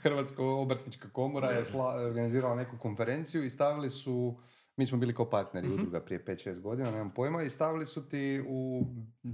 Hrvatska 0.02 0.44
obrtnička 0.44 1.10
komora 1.10 1.50
je 1.50 1.66
sla, 1.66 1.96
organizirala 1.96 2.56
neku 2.56 2.78
konferenciju 2.78 3.44
i 3.44 3.50
stavili 3.50 3.90
su, 3.90 4.36
mi 4.78 4.86
smo 4.86 4.98
bili 4.98 5.16
kao 5.16 5.30
partneri 5.30 5.70
udruga 5.70 6.02
prije 6.02 6.26
5-6 6.26 6.60
godina, 6.60 6.92
nemam 6.92 7.14
pojma, 7.14 7.44
i 7.44 7.50
stavili 7.50 7.86
su 7.86 8.10
ti 8.10 8.44
u 8.48 8.86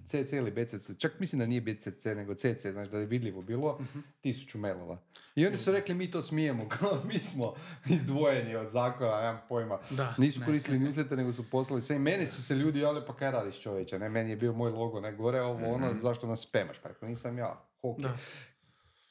CC 0.06 0.34
ili 0.34 0.52
BCC, 0.52 0.98
čak 0.98 1.20
mislim 1.20 1.40
da 1.40 1.46
nije 1.46 1.62
BCC 1.62 2.06
nego 2.06 2.34
CC, 2.34 2.72
znači 2.72 2.92
da 2.92 3.00
je 3.00 3.06
vidljivo 3.06 3.42
bilo, 3.42 3.80
tisuću 4.22 4.58
mailova. 4.58 4.98
I 5.36 5.48
oni 5.48 5.58
su 5.58 5.72
rekli 5.72 5.96
mi 5.96 6.12
to 6.12 6.22
smijemo, 6.22 6.70
kao 6.80 6.98
mi 7.04 7.20
smo 7.20 7.54
izdvojeni 7.90 8.56
od 8.56 8.70
zakona, 8.70 9.18
nemam 9.18 9.42
pojma. 9.50 9.80
Da, 9.90 10.16
Nisu 10.18 10.40
ne, 10.40 10.46
koristili 10.46 10.80
newsletter, 10.80 11.16
nego 11.16 11.34
su 11.34 11.50
poslali 11.50 11.82
sve. 11.82 11.96
I 11.96 12.00
meni 12.00 12.26
su 12.26 12.44
se 12.44 12.56
ljudi 12.56 12.80
javili, 12.80 13.06
pa 13.08 13.16
kaj 13.16 13.32
radiš 13.32 13.62
čovječe, 13.62 14.00
ne, 14.00 14.10
meni 14.10 14.30
je 14.30 14.36
bio 14.36 14.54
moj 14.54 14.72
logo 14.72 15.00
ne 15.00 15.12
gore, 15.12 15.42
ovo 15.42 15.74
ono, 15.74 15.94
zašto 15.94 16.28
nas 16.28 16.42
spemaš? 16.42 16.80
Pa 16.80 16.90
rekao, 16.90 17.10
nisam 17.10 17.38
ja, 17.38 17.66
ok. 17.82 18.00
Da. 18.00 18.18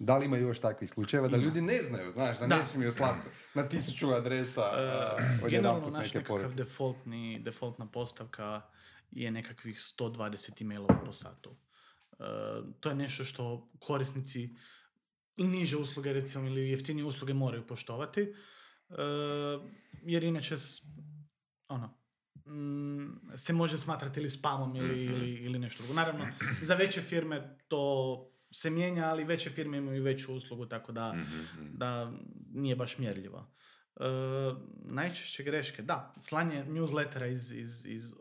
Da 0.01 0.17
li 0.17 0.27
ima 0.27 0.37
još 0.37 0.59
takvih 0.59 0.91
slučajeva 0.91 1.29
da 1.29 1.37
ljudi 1.37 1.61
ne 1.63 1.79
znaju, 1.79 2.13
znaš, 2.13 2.39
da, 2.39 2.47
Da. 2.47 2.57
ne 2.57 2.65
smiju 2.65 2.93
slati 2.93 3.19
na 3.55 3.69
tisuću 3.69 4.11
adresa 4.11 4.61
uh, 4.61 4.69
Generalno 4.71 5.45
odjedanput 5.45 5.93
naš 5.93 6.15
neke 6.15 6.19
nekakav 6.19 6.55
defaultni, 6.55 7.41
defaultna 7.41 7.87
postavka 7.87 8.63
je 9.11 9.31
nekakvih 9.31 9.77
120 9.99 10.63
emailova 10.63 11.03
po 11.07 11.13
satu. 11.13 11.57
E, 12.13 12.25
to 12.81 12.89
je 12.89 12.95
nešto 12.95 13.25
što 13.25 13.71
korisnici 13.79 14.55
niže 15.37 15.77
usluge 15.77 16.13
recimo 16.13 16.47
ili 16.47 16.71
jeftinije 16.71 17.05
usluge 17.05 17.35
moraju 17.35 17.67
poštovati. 17.67 18.21
E, 18.21 18.33
jer 20.03 20.25
inače 20.25 20.59
s- 20.59 20.83
ono, 21.69 21.87
mm, 22.47 23.37
se 23.37 23.53
može 23.53 23.79
smatrati 23.79 24.21
ili 24.21 24.31
spamom 24.31 24.77
ili, 24.77 25.05
ili, 25.05 25.31
ili 25.31 25.59
nešto 25.59 25.83
drugo. 25.83 25.95
Naravno, 25.95 26.27
za 26.63 26.75
veće 26.75 27.03
firme 27.03 27.59
to 27.69 28.30
se 28.51 28.71
mijenja, 28.71 29.05
ali 29.05 29.25
veće 29.25 29.51
firme 29.51 29.79
imaju 29.79 30.03
veću 30.03 30.35
uslugu, 30.35 30.67
tako 30.67 30.93
da, 30.93 31.15
da 31.73 32.13
nije 32.53 32.77
baš 32.77 32.99
mjerljivo. 32.99 33.53
E, 33.97 34.05
najčešće 34.85 35.43
greške, 35.43 35.83
da, 35.83 36.15
slanje 36.21 36.65
newslettera 36.65 37.33
iz, 37.33 37.53
iz, 37.53 37.87
iz 37.87 38.13
uh, 38.13 38.19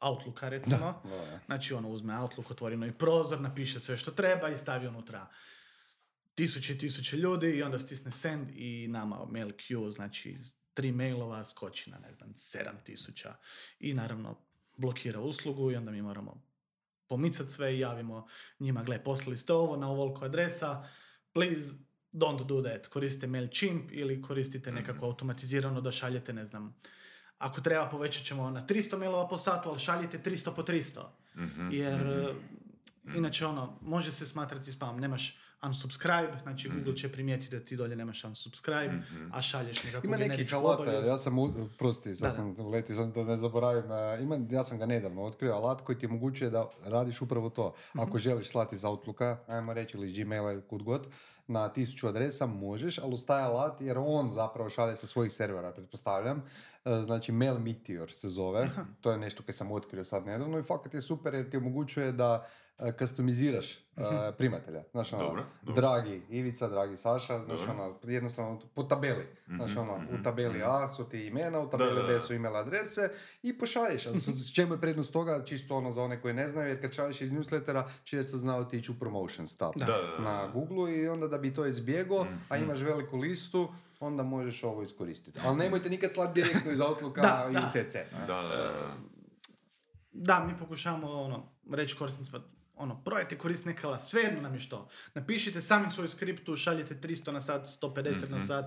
Outlooka 0.00 0.48
recimo. 0.48 1.02
Da, 1.04 1.10
da. 1.10 1.40
Znači 1.46 1.74
ono 1.74 1.88
uzme 1.88 2.18
Outlook, 2.18 2.50
otvori 2.50 2.76
novi 2.76 2.92
prozor, 2.92 3.40
napiše 3.40 3.80
sve 3.80 3.96
što 3.96 4.10
treba 4.10 4.48
i 4.48 4.56
stavi 4.56 4.86
unutra 4.86 5.26
tisuće 6.34 6.72
i 6.72 6.78
tisuće 6.78 7.16
ljudi 7.16 7.46
i 7.46 7.62
onda 7.62 7.78
stisne 7.78 8.10
send 8.10 8.50
i 8.54 8.88
nama 8.88 9.26
mail 9.30 9.48
queue, 9.48 9.90
znači 9.90 10.30
iz 10.30 10.54
tri 10.74 10.92
mailova 10.92 11.44
skoči 11.44 11.90
na 11.90 11.98
ne 11.98 12.14
znam, 12.14 12.32
sedam 12.34 12.84
tisuća 12.84 13.34
i 13.78 13.94
naravno 13.94 14.38
blokira 14.76 15.20
uslugu 15.20 15.70
i 15.70 15.76
onda 15.76 15.90
mi 15.90 16.02
moramo 16.02 16.49
pomicati 17.10 17.50
sve 17.50 17.76
i 17.76 17.78
javimo 17.78 18.26
njima, 18.60 18.82
gle, 18.82 19.04
poslali 19.04 19.36
ste 19.36 19.52
ovo 19.52 19.76
na 19.76 19.90
ovoliko 19.90 20.24
adresa, 20.24 20.84
please 21.32 21.74
don't 22.12 22.46
do 22.46 22.62
that. 22.62 22.86
Koristite 22.86 23.26
MailChimp 23.26 23.90
ili 23.92 24.22
koristite 24.22 24.72
nekako 24.72 25.06
automatizirano 25.06 25.80
da 25.80 25.92
šaljete, 25.92 26.32
ne 26.32 26.44
znam, 26.46 26.76
ako 27.38 27.60
treba 27.60 27.88
povećat 27.88 28.24
ćemo 28.24 28.50
na 28.50 28.66
300 28.66 28.98
mailova 28.98 29.28
po 29.28 29.38
satu, 29.38 29.68
ali 29.68 29.78
šaljite 29.78 30.18
300 30.18 30.54
po 30.54 30.62
300. 30.62 31.00
Jer 31.70 32.00
e, 32.00 32.34
inače 33.16 33.46
ono, 33.46 33.78
može 33.80 34.10
se 34.10 34.26
smatrati 34.26 34.72
spam. 34.72 35.00
Nemaš 35.00 35.38
unsubscribe, 35.62 36.38
znači 36.42 36.68
Google 36.68 36.96
će 36.96 37.12
primijetiti 37.12 37.58
da 37.58 37.64
ti 37.64 37.76
dolje 37.76 37.96
nemaš 37.96 38.24
unsubscribe, 38.24 39.02
a 39.32 39.42
šalješ 39.42 39.84
nekakvu 39.84 40.06
Ima 40.08 40.16
neki 40.16 40.54
alat, 40.54 40.88
ja 41.06 41.18
sam, 41.18 41.38
u- 41.38 41.68
prosti, 41.78 42.14
sad 42.14 42.28
Da, 42.28 42.34
sam 42.34 42.54
uleti, 42.66 42.94
sad 42.94 43.14
da 43.14 43.24
ne 43.24 43.36
zaboravim, 43.36 43.92
e, 43.92 44.18
ima, 44.22 44.38
ja 44.50 44.62
sam 44.62 44.78
ga 44.78 44.86
nedavno 44.86 45.22
otkrio, 45.22 45.52
alat 45.52 45.80
koji 45.80 45.98
ti 45.98 46.06
omogućuje 46.06 46.50
da 46.50 46.68
radiš 46.84 47.22
upravo 47.22 47.50
to. 47.50 47.74
Mhm. 47.94 48.00
Ako 48.00 48.18
želiš 48.18 48.48
slati 48.48 48.74
iz 48.74 48.84
Outlooka, 48.84 49.38
ajmo 49.46 49.74
reći, 49.74 49.96
ili 49.96 50.10
iz 50.10 50.18
Gmaila 50.18 50.52
ili 50.52 50.62
kud 50.62 50.82
god, 50.82 51.06
na 51.46 51.68
tisuću 51.68 52.08
adresa 52.08 52.46
možeš, 52.46 52.98
ali 52.98 53.14
uz 53.14 53.26
taj 53.26 53.42
alat, 53.42 53.80
jer 53.80 53.98
on 53.98 54.30
zapravo 54.30 54.70
šalje 54.70 54.96
sa 54.96 55.06
svojih 55.06 55.32
servera, 55.32 55.72
pretpostavljam, 55.72 56.42
e, 56.84 57.02
znači 57.04 57.32
Mail 57.32 57.58
Meteor 57.58 58.12
se 58.12 58.28
zove, 58.28 58.70
to 59.00 59.12
je 59.12 59.18
nešto 59.18 59.42
koje 59.42 59.54
sam 59.54 59.72
otkrio 59.72 60.04
sad 60.04 60.26
nedavno 60.26 60.58
i 60.58 60.62
fakat 60.62 60.94
je 60.94 61.02
super 61.02 61.34
jer 61.34 61.50
ti 61.50 61.56
omogućuje 61.56 62.12
da 62.12 62.46
e, 62.80 62.92
customiziraš 62.98 63.74
e, 63.76 64.32
primatelja. 64.38 64.82
Znaš, 64.90 65.12
ono, 65.12 65.22
Dobro, 65.22 65.44
dobro. 65.62 65.80
dragi 65.80 66.22
Ivica, 66.28 66.68
dragi 66.68 66.96
Saša, 66.96 67.44
znaš, 67.44 67.60
ono, 67.68 67.98
jednostavno 68.02 68.60
po 68.74 68.82
tabeli. 68.82 69.26
Znaš, 69.46 69.76
ono, 69.76 69.94
u 69.94 70.22
tabeli 70.22 70.62
A 70.62 70.88
su 70.88 71.08
ti 71.08 71.26
imena, 71.26 71.60
u 71.60 71.70
tabeli 71.70 71.94
Da, 71.94 72.02
da, 72.02 72.08
B 72.08 72.20
su 72.20 72.32
email 72.32 72.56
adrese 72.56 73.10
i 73.42 73.58
pošalješ. 73.58 74.06
A 74.06 74.12
s 74.12 74.28
s 74.28 74.54
čemu 74.54 74.74
je 74.74 74.80
prednost 74.80 75.12
toga, 75.12 75.44
čisto 75.44 75.76
ono 75.76 75.90
za 75.90 76.02
one 76.02 76.20
koji 76.20 76.34
ne 76.34 76.48
znaju, 76.48 76.68
jer 76.68 76.80
kad 76.80 76.92
šalješ 76.92 77.20
iz 77.20 77.30
newslettera, 77.30 77.88
često 78.04 78.38
zna 78.38 78.56
otići 78.56 78.92
u 78.92 78.94
promotion 78.94 79.46
tab 79.58 79.72
da. 79.76 79.98
na 80.18 80.50
Google 80.52 80.96
i 80.96 81.08
onda 81.08 81.28
da 81.28 81.38
bi 81.38 81.54
to 81.54 81.66
izbjegao, 81.66 82.26
a 82.48 82.56
imaš 82.56 82.80
veliku 82.80 83.16
listu, 83.16 83.68
onda 84.00 84.22
možeš 84.22 84.64
ovo 84.64 84.82
iskoristiti. 84.82 85.38
Ali 85.44 85.56
nemojte 85.56 85.90
nikad 85.90 86.12
slati 86.12 86.42
direktno 86.42 86.72
iz 86.72 86.80
Outlooka 86.80 87.20
Da, 87.30 87.50
i 87.52 87.56
u 87.56 87.70
CC. 87.70 87.94
Da, 88.26 88.26
da, 88.26 88.42
da. 88.42 88.96
Da, 90.12 90.44
mi 90.46 90.58
pokušavamo 90.58 91.22
ono, 91.22 91.46
reći 91.70 91.96
korisnicima, 91.96 92.40
ono, 92.80 93.02
probajte 93.02 93.38
koristiti 93.38 93.68
neka 93.68 93.88
alat, 93.88 94.02
svejedno 94.02 94.40
nam 94.40 94.54
je 94.54 94.60
što. 94.60 94.88
Napišite 95.14 95.60
sami 95.60 95.90
svoju 95.90 96.08
skriptu, 96.08 96.56
šaljete 96.56 96.94
300 96.96 97.32
na 97.32 97.40
sat, 97.40 97.62
150 97.62 97.94
Mhm, 98.24 98.32
na 98.32 98.46
sat, 98.46 98.64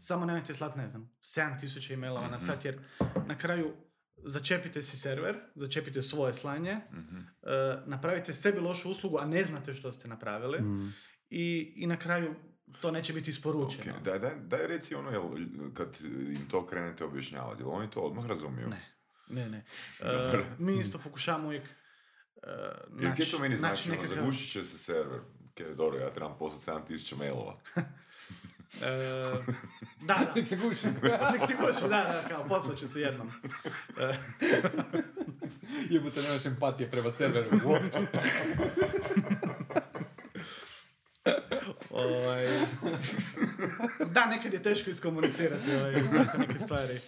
samo 0.00 0.24
nemojte 0.26 0.54
slati, 0.54 0.78
ne 0.78 0.88
znam, 0.88 1.10
7000 1.20 1.92
emailova 1.92 2.22
Mhm. 2.22 2.32
na 2.32 2.40
sat, 2.40 2.64
jer 2.64 2.78
na 3.26 3.38
kraju 3.38 3.72
začepite 4.18 4.82
si 4.82 4.96
server, 4.96 5.36
začepite 5.54 6.02
svoje 6.02 6.34
slanje, 6.34 6.76
Mhm. 6.92 7.16
e, 7.16 7.22
napravite 7.86 8.34
sebi 8.34 8.60
lošu 8.60 8.90
uslugu, 8.90 9.18
a 9.18 9.26
ne 9.26 9.44
znate 9.44 9.72
što 9.72 9.92
ste 9.92 10.08
napravili 10.08 10.58
i, 11.30 11.72
i 11.76 11.86
na 11.86 11.96
kraju 11.96 12.34
to 12.80 12.90
neće 12.90 13.12
biti 13.12 13.30
isporučeno. 13.30 13.96
Ok, 13.96 14.02
Daj, 14.02 14.18
daj, 14.18 14.34
daj 14.38 14.66
reci 14.66 14.94
ono, 14.94 15.10
jel, 15.10 15.22
kad 15.74 15.88
im 16.30 16.48
to 16.50 16.66
krenete 16.66 17.04
objašnjavati, 17.04 17.62
jel 17.62 17.70
oni 17.70 17.90
to 17.90 18.00
odmah 18.00 18.26
razumiju? 18.26 18.68
Ne, 18.68 18.82
ne, 19.28 19.48
ne. 19.48 19.64
Dobro. 20.00 20.44
mi 20.58 20.78
isto 20.78 20.98
pokušavamo 20.98 21.46
uvijek 21.46 21.62
Jer 22.42 23.10
naći, 23.10 23.22
kje 23.22 23.30
to 23.30 23.38
meni 23.38 23.56
znači, 23.56 23.90
nekakav- 23.90 24.14
zagušit 24.14 24.52
će 24.52 24.64
se 24.64 24.78
server. 24.78 25.20
Ok, 25.20 25.76
dobro, 25.76 25.98
ja 25.98 26.10
trebam 26.12 26.38
poslati 26.38 26.92
7000 26.92 27.16
mailova. 27.16 27.56
E, 27.76 27.82
da, 30.00 30.14
da. 30.14 30.32
Nek 30.36 30.46
se 30.46 30.56
guši. 30.56 30.86
Nek 31.32 31.40
se 31.46 31.56
kući, 31.56 31.80
da, 31.82 31.88
da, 31.88 32.24
kao 32.28 32.44
poslat 32.48 32.78
će 32.78 32.88
se 32.88 33.00
jednom. 33.00 33.30
E, 34.00 34.18
Jebote, 35.90 36.22
nemaš 36.22 36.46
empatije 36.46 36.90
prema 36.90 37.10
serveru. 37.10 37.50
uopće. 37.64 37.98
ovaj, 41.90 42.46
da, 44.10 44.26
nekad 44.26 44.52
je 44.52 44.62
teško 44.62 44.90
iskomunicirati 44.90 45.74
ovaj, 45.74 45.92
neke 46.38 46.58
stvari. 46.58 47.00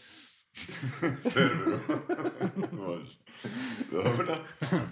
Serveru. 1.32 1.78
Dobro. 3.92 4.36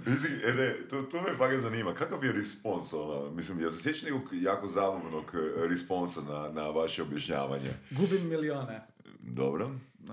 Mislim, 0.06 0.32
ede, 0.44 0.88
to, 0.90 1.02
to 1.02 1.22
me 1.22 1.36
fakat 1.36 1.60
zanima. 1.60 1.94
Kakav 1.94 2.24
je 2.24 2.32
respons? 2.32 2.92
Ona? 2.92 3.30
Mislim, 3.30 3.60
ja 3.60 3.70
se 3.70 3.82
sjećam 3.82 4.08
nekog 4.08 4.28
jako 4.32 4.66
zabavnog 4.66 5.32
responsa 5.68 6.20
na, 6.20 6.48
na 6.48 6.70
vaše 6.70 7.02
objašnjavanje. 7.02 7.70
Gubim 7.90 8.28
milione. 8.28 8.86
Dobro. 9.20 9.66
Uh, 9.66 10.08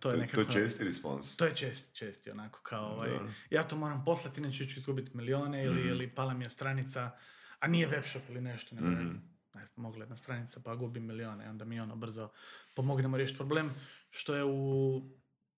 to 0.00 0.08
je 0.08 0.14
to, 0.14 0.16
nekako... 0.16 0.44
To 0.44 0.58
je 0.58 0.64
česti 0.64 0.84
respons. 0.84 1.36
To 1.36 1.44
je 1.44 1.54
čest, 1.54 1.96
česti, 1.96 2.30
onako 2.30 2.60
kao 2.62 2.92
ovaj... 2.92 3.10
Ja 3.50 3.68
to 3.68 3.76
moram 3.76 4.04
poslati, 4.04 4.40
neću 4.40 4.64
izgubiti 4.64 5.16
milijone 5.16 5.64
ili, 5.64 5.84
mm. 5.84 5.88
ili 5.88 6.08
pala 6.08 6.34
mi 6.34 6.44
je 6.44 6.50
stranica, 6.50 7.10
a 7.60 7.68
nije 7.68 7.88
webshop 7.88 8.20
ili 8.28 8.40
nešto, 8.40 8.74
ne 8.74 8.80
mm-hmm. 8.80 9.22
15, 9.58 9.72
mogla 9.76 10.02
jedna 10.02 10.16
stranica 10.16 10.60
pa 10.64 10.74
gubi 10.74 11.00
milijone 11.00 11.44
i 11.44 11.48
onda 11.48 11.64
mi 11.64 11.80
ono 11.80 11.96
brzo 11.96 12.28
pomognemo 12.76 13.16
riješiti 13.16 13.38
problem, 13.38 13.70
što 14.10 14.34
je 14.34 14.44
u 14.44 15.02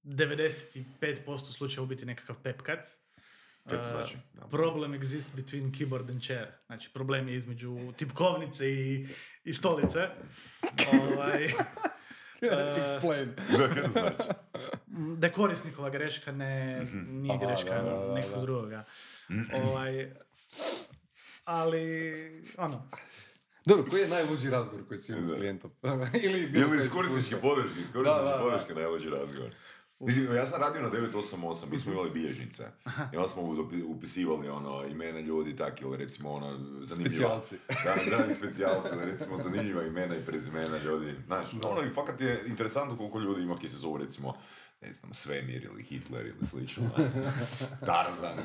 95% 0.04 1.52
slučaja 1.52 1.86
biti 1.86 2.06
nekakav 2.06 2.36
pepkac. 2.42 2.86
Znači, 3.68 4.16
problem 4.50 4.94
exists 4.94 5.34
between 5.36 5.72
keyboard 5.72 6.10
and 6.10 6.22
chair. 6.22 6.46
Znači, 6.66 6.90
problem 6.92 7.28
je 7.28 7.36
između 7.36 7.92
tipkovnice 7.96 8.70
i, 8.70 9.06
i 9.44 9.52
stolice. 9.52 10.08
ovaj, 10.92 11.48
Explain. 12.40 13.28
Znači. 13.92 14.28
da 15.16 15.26
je 15.26 15.32
korisnikova 15.32 15.90
greška, 15.90 16.32
ne, 16.32 16.80
mhm. 16.82 17.20
nije 17.20 17.38
pa, 17.40 17.46
greška 17.46 17.82
da, 17.82 17.90
da, 17.90 18.06
da, 18.06 18.14
nekog 18.14 18.40
drugoga. 18.40 18.84
Mhm. 19.30 19.42
ovaj, 19.64 20.12
ali, 21.44 22.44
ono, 22.58 22.88
dobro, 23.66 23.90
koji 23.90 24.00
je 24.00 24.08
najluđi 24.08 24.50
razgovor 24.50 24.86
koji 24.88 24.98
si 24.98 25.12
imao 25.12 25.26
s 25.26 25.30
Da. 25.30 25.36
klijentom? 25.36 25.70
Ili 26.24 26.40
Ili 26.40 26.66
koji 26.68 26.78
iz 26.78 26.90
korisničke 26.90 27.36
podrške, 27.36 27.80
iz 27.80 27.90
Da, 27.90 28.00
da, 28.02 28.38
korisničke 28.40 28.74
da. 28.74 28.80
najluđi 28.80 29.10
razgovor. 29.10 29.50
Mislim, 30.00 30.34
ja 30.34 30.46
sam 30.46 30.60
radio 30.60 30.82
na 30.82 30.90
988, 30.90 31.70
mi 31.70 31.78
smo 31.78 31.92
imali 31.92 32.10
bilježnice. 32.10 32.64
I 33.12 33.16
onda 33.16 33.28
smo 33.28 33.42
upi- 33.42 33.84
upisivali 33.86 34.48
ono, 34.48 34.86
imena 34.86 35.20
ljudi, 35.20 35.56
tak, 35.56 35.80
ili 35.82 35.96
recimo 35.96 36.32
ono, 36.32 36.50
zanimljiva... 36.80 37.10
Specijalci. 37.10 37.56
Da, 37.84 37.94
da, 38.18 38.34
specijalci, 38.34 38.88
recimo 38.96 39.36
zanimljiva 39.38 39.82
imena 39.82 40.16
i 40.16 40.24
prezimena 40.26 40.78
ljudi. 40.78 41.14
Znaš, 41.26 41.48
ono, 41.64 41.82
i 41.82 41.90
fakat 41.90 42.20
je 42.20 42.44
interesantno 42.46 42.96
koliko 42.96 43.18
ljudi 43.18 43.42
ima 43.42 43.58
ki 43.58 43.68
se 43.68 43.76
zovu, 43.76 43.96
recimo, 43.96 44.34
ne 44.82 44.94
znam, 44.94 45.14
Svemir 45.14 45.64
ili 45.64 45.82
Hitler 45.82 46.26
ili 46.26 46.46
slično. 46.46 46.90
Tarzan 47.86 48.38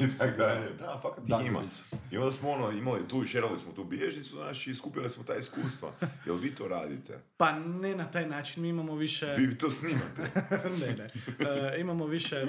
i 0.00 0.18
tak 0.18 0.36
dalje. 0.36 0.70
Da, 0.78 0.98
fakat 1.02 1.24
ih 1.28 1.46
ima. 1.46 1.62
I 2.10 2.16
onda 2.16 2.32
smo 2.32 2.50
ono, 2.50 2.70
imali 2.70 3.08
tu, 3.08 3.26
šerali 3.26 3.58
smo 3.58 3.72
tu 3.72 3.84
bilježnicu, 3.84 4.36
znači, 4.36 4.70
i 4.70 4.74
skupili 4.74 5.10
smo 5.10 5.24
ta 5.24 5.36
iskustva. 5.36 5.92
Jel 6.26 6.36
vi 6.36 6.54
to 6.54 6.68
radite? 6.68 7.18
Pa 7.36 7.52
ne 7.58 7.96
na 7.96 8.10
taj 8.10 8.26
način, 8.26 8.62
mi 8.62 8.68
imamo 8.68 8.94
više... 8.94 9.26
Vi 9.26 9.58
to 9.58 9.70
snimate? 9.70 10.22
ne, 10.80 10.96
ne. 10.96 11.08
E, 11.50 11.80
imamo 11.80 12.06
više, 12.06 12.46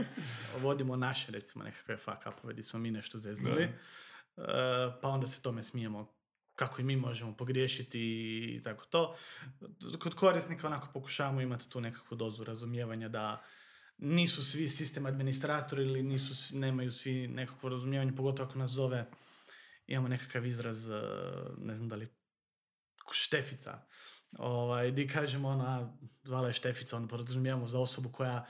vodimo 0.59 0.95
naše 0.95 1.31
recimo 1.31 1.63
nekakve 1.63 1.97
fuck 1.97 2.19
upove 2.37 2.53
gdje 2.53 2.63
smo 2.63 2.79
mi 2.79 2.91
nešto 2.91 3.19
zeznuli. 3.19 3.63
E, 3.63 3.71
pa 5.01 5.09
onda 5.09 5.27
se 5.27 5.41
tome 5.41 5.63
smijemo 5.63 6.20
kako 6.61 6.81
i 6.81 6.83
mi 6.83 6.95
možemo 6.95 7.35
pogriješiti 7.35 7.99
i 8.55 8.61
tako 8.63 8.85
to. 8.85 9.15
Kod 9.99 10.15
korisnika 10.15 10.67
onako 10.67 10.87
pokušavamo 10.93 11.41
imati 11.41 11.69
tu 11.69 11.81
nekakvu 11.81 12.17
dozu 12.17 12.43
razumijevanja 12.43 13.09
da 13.09 13.41
nisu 13.97 14.45
svi 14.45 14.69
sistem 14.69 15.05
administratori 15.05 15.83
ili 15.83 16.03
nisu, 16.03 16.57
nemaju 16.57 16.91
svi 16.91 17.27
nekakvo 17.27 17.69
razumijevanje, 17.69 18.15
pogotovo 18.15 18.49
ako 18.49 18.59
nas 18.59 18.69
zove, 18.69 19.09
imamo 19.87 20.07
nekakav 20.07 20.45
izraz, 20.45 20.89
e, 20.89 21.01
ne 21.57 21.75
znam 21.75 21.89
da 21.89 21.95
li 21.95 22.07
štefica, 23.11 23.81
ovaj, 24.37 24.91
di 24.91 25.07
kažemo 25.07 25.49
ono, 25.49 25.63
a, 25.65 25.93
zvala 26.23 26.47
je 26.47 26.53
štefica, 26.53 26.97
onda 26.97 27.07
podrazumijevamo 27.07 27.67
za 27.67 27.79
osobu 27.79 28.11
koja 28.11 28.45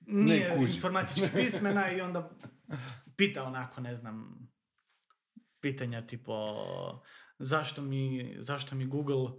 nije 0.00 0.56
informatički 0.60 1.28
pismena 1.36 1.90
i 1.90 2.00
onda 2.00 2.30
pita 3.16 3.44
onako, 3.44 3.80
ne 3.80 3.96
znam, 3.96 4.48
pitanja 5.60 6.06
tipo 6.06 6.34
zašto 7.42 7.82
mi, 7.82 8.36
zašto 8.38 8.74
mi 8.74 8.86
Google 8.86 9.30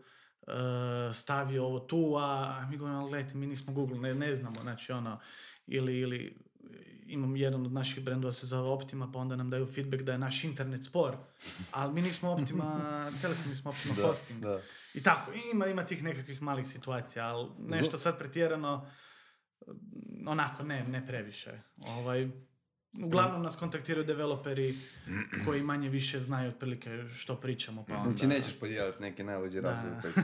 eh, 0.47 1.13
stavio 1.13 1.65
ovo 1.65 1.79
tu, 1.79 2.15
a 2.19 2.67
mi 2.69 2.77
govorimo, 2.77 3.07
gledajte, 3.07 3.37
mi 3.37 3.47
nismo 3.47 3.73
Google, 3.73 3.99
ne, 3.99 4.13
ne 4.13 4.35
znamo, 4.35 4.61
znači 4.61 4.91
ono, 4.91 5.19
ili, 5.67 5.99
ili 5.99 6.37
imam 7.07 7.35
jedan 7.35 7.65
od 7.65 7.71
naših 7.71 8.03
brendova 8.03 8.31
se 8.31 8.45
zove 8.45 8.69
Optima, 8.69 9.11
pa 9.11 9.19
onda 9.19 9.35
nam 9.35 9.49
daju 9.49 9.65
feedback 9.65 10.03
da 10.03 10.11
je 10.11 10.17
naš 10.17 10.43
internet 10.43 10.83
spor, 10.83 11.17
ali 11.71 11.93
mi 11.93 12.01
nismo 12.01 12.31
Optima 12.31 12.65
Telekom, 13.21 13.49
mi 13.49 13.55
smo 13.55 13.71
Optima 13.71 13.95
Da, 13.95 14.07
Hosting. 14.07 14.39
da. 14.41 14.59
I 14.93 15.03
tako, 15.03 15.31
ima, 15.53 15.67
ima 15.67 15.85
tih 15.85 16.03
nekakvih 16.03 16.41
malih 16.41 16.67
situacija, 16.67 17.25
ali 17.25 17.49
nešto 17.57 17.97
sad 17.97 18.17
pretjerano, 18.19 18.89
onako, 20.27 20.63
ne, 20.63 20.83
ne 20.83 21.07
previše. 21.07 21.61
Ovaj, 21.87 22.29
uglavnom 23.01 23.43
nas 23.43 23.55
kontaktiraju 23.55 24.05
developeri 24.05 24.75
koji 25.45 25.63
manje 25.63 25.89
više 25.89 26.21
znaju 26.21 26.49
otprilike 26.49 27.03
što 27.15 27.35
pričamo, 27.35 27.85
pa 27.87 27.93
onda... 27.95 28.09
Znači 28.09 28.27
nećeš 28.27 28.59
podijeliti 28.59 29.01
neki 29.01 29.23
najluđi 29.23 29.61
Da. 29.61 29.69
razgovor 29.69 30.01
koji 30.01 30.13
si 30.13 30.19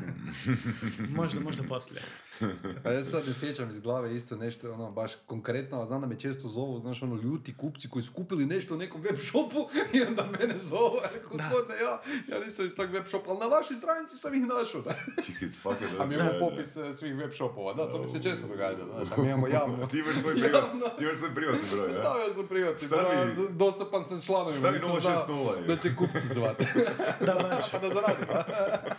možda, 1.19 1.39
možda 1.39 1.63
poslije. 1.63 2.01
A 2.85 2.91
ja 2.91 3.03
se 3.03 3.09
sad 3.11 3.27
ne 3.27 3.33
sjećam 3.33 3.69
iz 3.69 3.79
glave 3.79 4.15
isto 4.15 4.37
nešto, 4.37 4.73
ono, 4.73 4.91
baš 4.91 5.11
konkretno, 5.25 5.81
a 5.81 5.85
znam 5.85 6.01
da 6.01 6.07
me 6.07 6.19
često 6.19 6.47
zovu, 6.47 6.79
znaš, 6.79 7.03
ono, 7.03 7.15
ljuti 7.15 7.57
kupci 7.57 7.89
koji 7.89 8.03
su 8.03 8.13
kupili 8.13 8.45
nešto 8.45 8.73
u 8.73 8.77
nekom 8.77 9.01
web 9.01 9.17
shopu 9.17 9.69
i 9.93 10.01
onda 10.01 10.27
mene 10.39 10.57
zovu, 10.57 10.97
a 11.03 11.07
rekao, 11.13 11.37
Da. 11.37 11.43
gospodine, 11.49 11.75
ja, 11.81 12.01
ja 12.27 12.45
nisam 12.45 12.65
iz 12.65 12.75
tog 12.75 12.89
web 12.89 13.05
shopa, 13.07 13.29
ali 13.29 13.39
na 13.39 13.45
vašoj 13.45 13.77
stranici 13.77 14.17
sam 14.17 14.33
ih 14.33 14.47
našao, 14.47 14.81
da. 14.81 14.95
Čekaj, 15.25 15.49
fakat 15.49 15.91
da... 15.97 16.03
A 16.03 16.05
mi 16.05 16.15
imamo 16.15 16.31
popis 16.39 16.77
eh, 16.77 16.93
svih 16.93 17.15
web 17.15 17.31
shopova, 17.33 17.73
da, 17.73 17.91
to 17.91 17.99
mi 17.99 18.07
se 18.07 18.23
često 18.23 18.47
događa, 18.47 18.83
znaš, 18.85 19.07
a 19.17 19.21
mi 19.21 19.27
imamo 19.27 19.47
javno. 19.47 19.87
Ti 19.87 19.99
imaš 19.99 20.15
svoj 20.15 20.33
privat, 20.33 20.63
Javno. 20.63 20.85
ti 20.97 21.03
imaš 21.03 21.17
svoj 21.17 21.35
privatni 21.35 21.67
broj, 21.71 21.87
ja? 21.87 21.93
Stavio 21.93 22.33
sam 22.33 22.47
privatni, 22.47 22.58
Stavi- 22.77 23.33
broj, 23.35 23.47
dostupan 23.49 24.03
sam 24.05 24.21
članovima, 24.21 24.55
Stavi 24.55 24.73
nisam 24.73 24.89
060 24.91 25.25
znao 25.25 25.53
je. 25.53 25.61
da 25.61 25.75
će 25.77 25.95
kupci 25.95 26.27
zvati, 26.27 26.65
Da, 27.25 27.33
baš, 27.33 27.71
pa 27.71 27.79
da 27.79 27.89
zaradim, 27.89 28.25
a? 28.29 28.43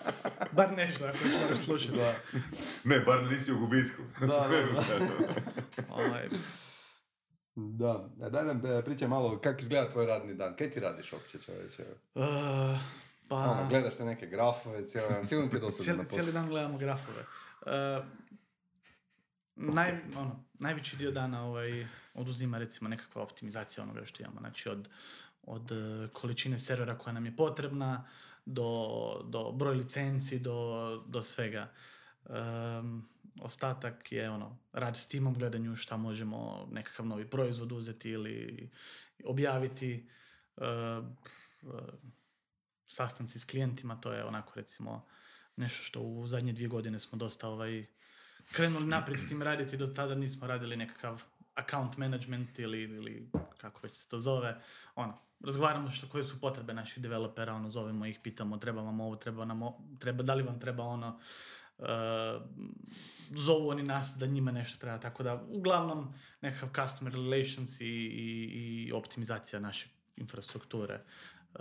bar 0.52 0.72
nešto 0.72 1.04
ako 1.04 1.16
moraš 1.36 1.58
slušati. 1.58 1.92
Da, 1.92 2.14
Ne, 2.84 3.00
bar 3.00 3.20
da 3.20 3.30
nisi 3.30 3.52
u 3.52 3.58
gubitku. 3.58 4.02
da, 4.20 4.26
da. 4.26 4.48
Ovaj, 5.90 6.28
Da, 7.56 8.08
E, 8.18 8.30
daj 8.30 8.44
nam 8.44 8.66
e, 8.68 8.84
pričaj 8.84 9.08
malo 9.08 9.38
kako 9.38 9.60
izgleda 9.60 9.90
tvoj 9.90 10.06
radni 10.06 10.34
dan. 10.34 10.56
Kaj 10.56 10.70
ti 10.70 10.80
radiš 10.80 11.12
uopće 11.12 11.38
čovječe? 11.38 11.82
eh, 12.14 12.78
pa... 13.28 13.36
Ono, 13.36 13.66
gledaš 13.68 13.94
te 13.94 14.04
neke 14.04 14.26
grafove, 14.26 14.82
cijeli 14.82 15.08
dan, 15.10 15.24
sigurno 15.24 15.50
ti 15.50 15.56
je 15.56 15.60
dosadno 15.60 15.92
na 15.92 16.04
cijeli, 16.04 16.08
cijeli 16.14 16.32
dan 16.32 16.48
gledamo 16.48 16.78
grafove. 16.78 17.20
E, 17.66 18.00
naj, 19.56 19.90
ono, 20.16 20.44
najveći 20.54 20.96
dio 20.96 21.10
dana 21.10 21.44
ovaj, 21.44 21.86
oduzima 22.14 22.58
recimo 22.58 22.90
nekakva 22.90 23.22
optimizacija 23.22 23.84
onoga 23.84 24.04
što 24.04 24.22
imamo. 24.22 24.40
Znači 24.40 24.68
od, 24.68 24.88
od 25.42 25.72
e, 25.72 26.08
količine 26.12 26.58
servera 26.58 26.98
koja 26.98 27.12
nam 27.12 27.26
je 27.26 27.36
potrebna 27.36 28.06
do, 28.46 28.90
do 29.24 29.52
broj 29.52 29.74
licenci, 29.74 30.38
do, 30.38 31.04
do 31.06 31.22
svega. 31.22 31.72
Em, 32.28 33.08
ostatak 33.40 34.12
je 34.12 34.30
ono, 34.30 34.58
rad 34.72 34.96
s 34.96 35.06
timom, 35.06 35.34
gledanju 35.34 35.76
šta 35.76 35.96
možemo 35.96 36.68
nekakav 36.72 37.06
novi 37.06 37.30
proizvod 37.30 37.72
uzeti 37.72 38.10
ili 38.10 38.70
objaviti. 39.24 40.08
E, 40.56 40.62
sastanci 42.86 43.38
s 43.38 43.44
klijentima, 43.44 44.00
to 44.00 44.12
je 44.12 44.24
onako 44.24 44.52
recimo 44.54 45.06
nešto 45.56 45.82
što 45.82 46.00
u 46.00 46.26
zadnje 46.26 46.52
dvije 46.52 46.68
godine 46.68 46.98
smo 46.98 47.18
dosta 47.18 47.48
ovaj, 47.48 47.86
krenuli 48.52 48.86
naprijed 48.86 49.20
s 49.20 49.28
tim 49.28 49.42
raditi, 49.42 49.76
do 49.76 49.86
tada 49.86 50.14
nismo 50.14 50.46
radili 50.46 50.76
nekakav 50.76 51.22
account 51.54 51.96
management 51.96 52.58
ili, 52.58 52.82
ili 52.82 53.30
kako 53.58 53.80
već 53.82 53.96
se 53.96 54.08
to 54.08 54.20
zove, 54.20 54.60
ono, 54.94 55.18
razgovaramo 55.44 55.90
što, 55.90 56.08
koje 56.08 56.24
su 56.24 56.40
potrebe 56.40 56.74
naših 56.74 57.02
developera, 57.02 57.54
ono, 57.54 57.70
zovemo 57.70 58.06
ih, 58.06 58.18
pitamo, 58.22 58.58
treba 58.58 58.82
vam 58.82 59.00
ovo, 59.00 59.16
treba 59.16 59.44
nam 59.44 59.62
o- 59.62 59.78
treba, 59.98 60.22
da 60.22 60.34
li 60.34 60.42
vam 60.42 60.60
treba 60.60 60.84
ono, 60.84 61.20
uh, 61.78 61.86
zovu 63.30 63.68
oni 63.68 63.82
nas 63.82 64.14
da 64.18 64.26
njima 64.26 64.52
nešto 64.52 64.78
treba, 64.78 64.98
tako 64.98 65.22
da 65.22 65.44
uglavnom 65.48 66.14
nekakav 66.40 66.84
customer 66.84 67.12
relations 67.12 67.80
i, 67.80 67.84
i, 67.84 68.44
i 68.86 68.92
optimizacija 68.92 69.60
naše 69.60 69.88
infrastrukture. 70.16 71.00
Uh, 71.54 71.60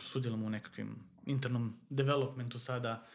sudjelujemo 0.00 0.46
u 0.46 0.50
nekakvim 0.50 0.96
internom 1.26 1.80
developmentu 1.90 2.58
sada, 2.58 3.06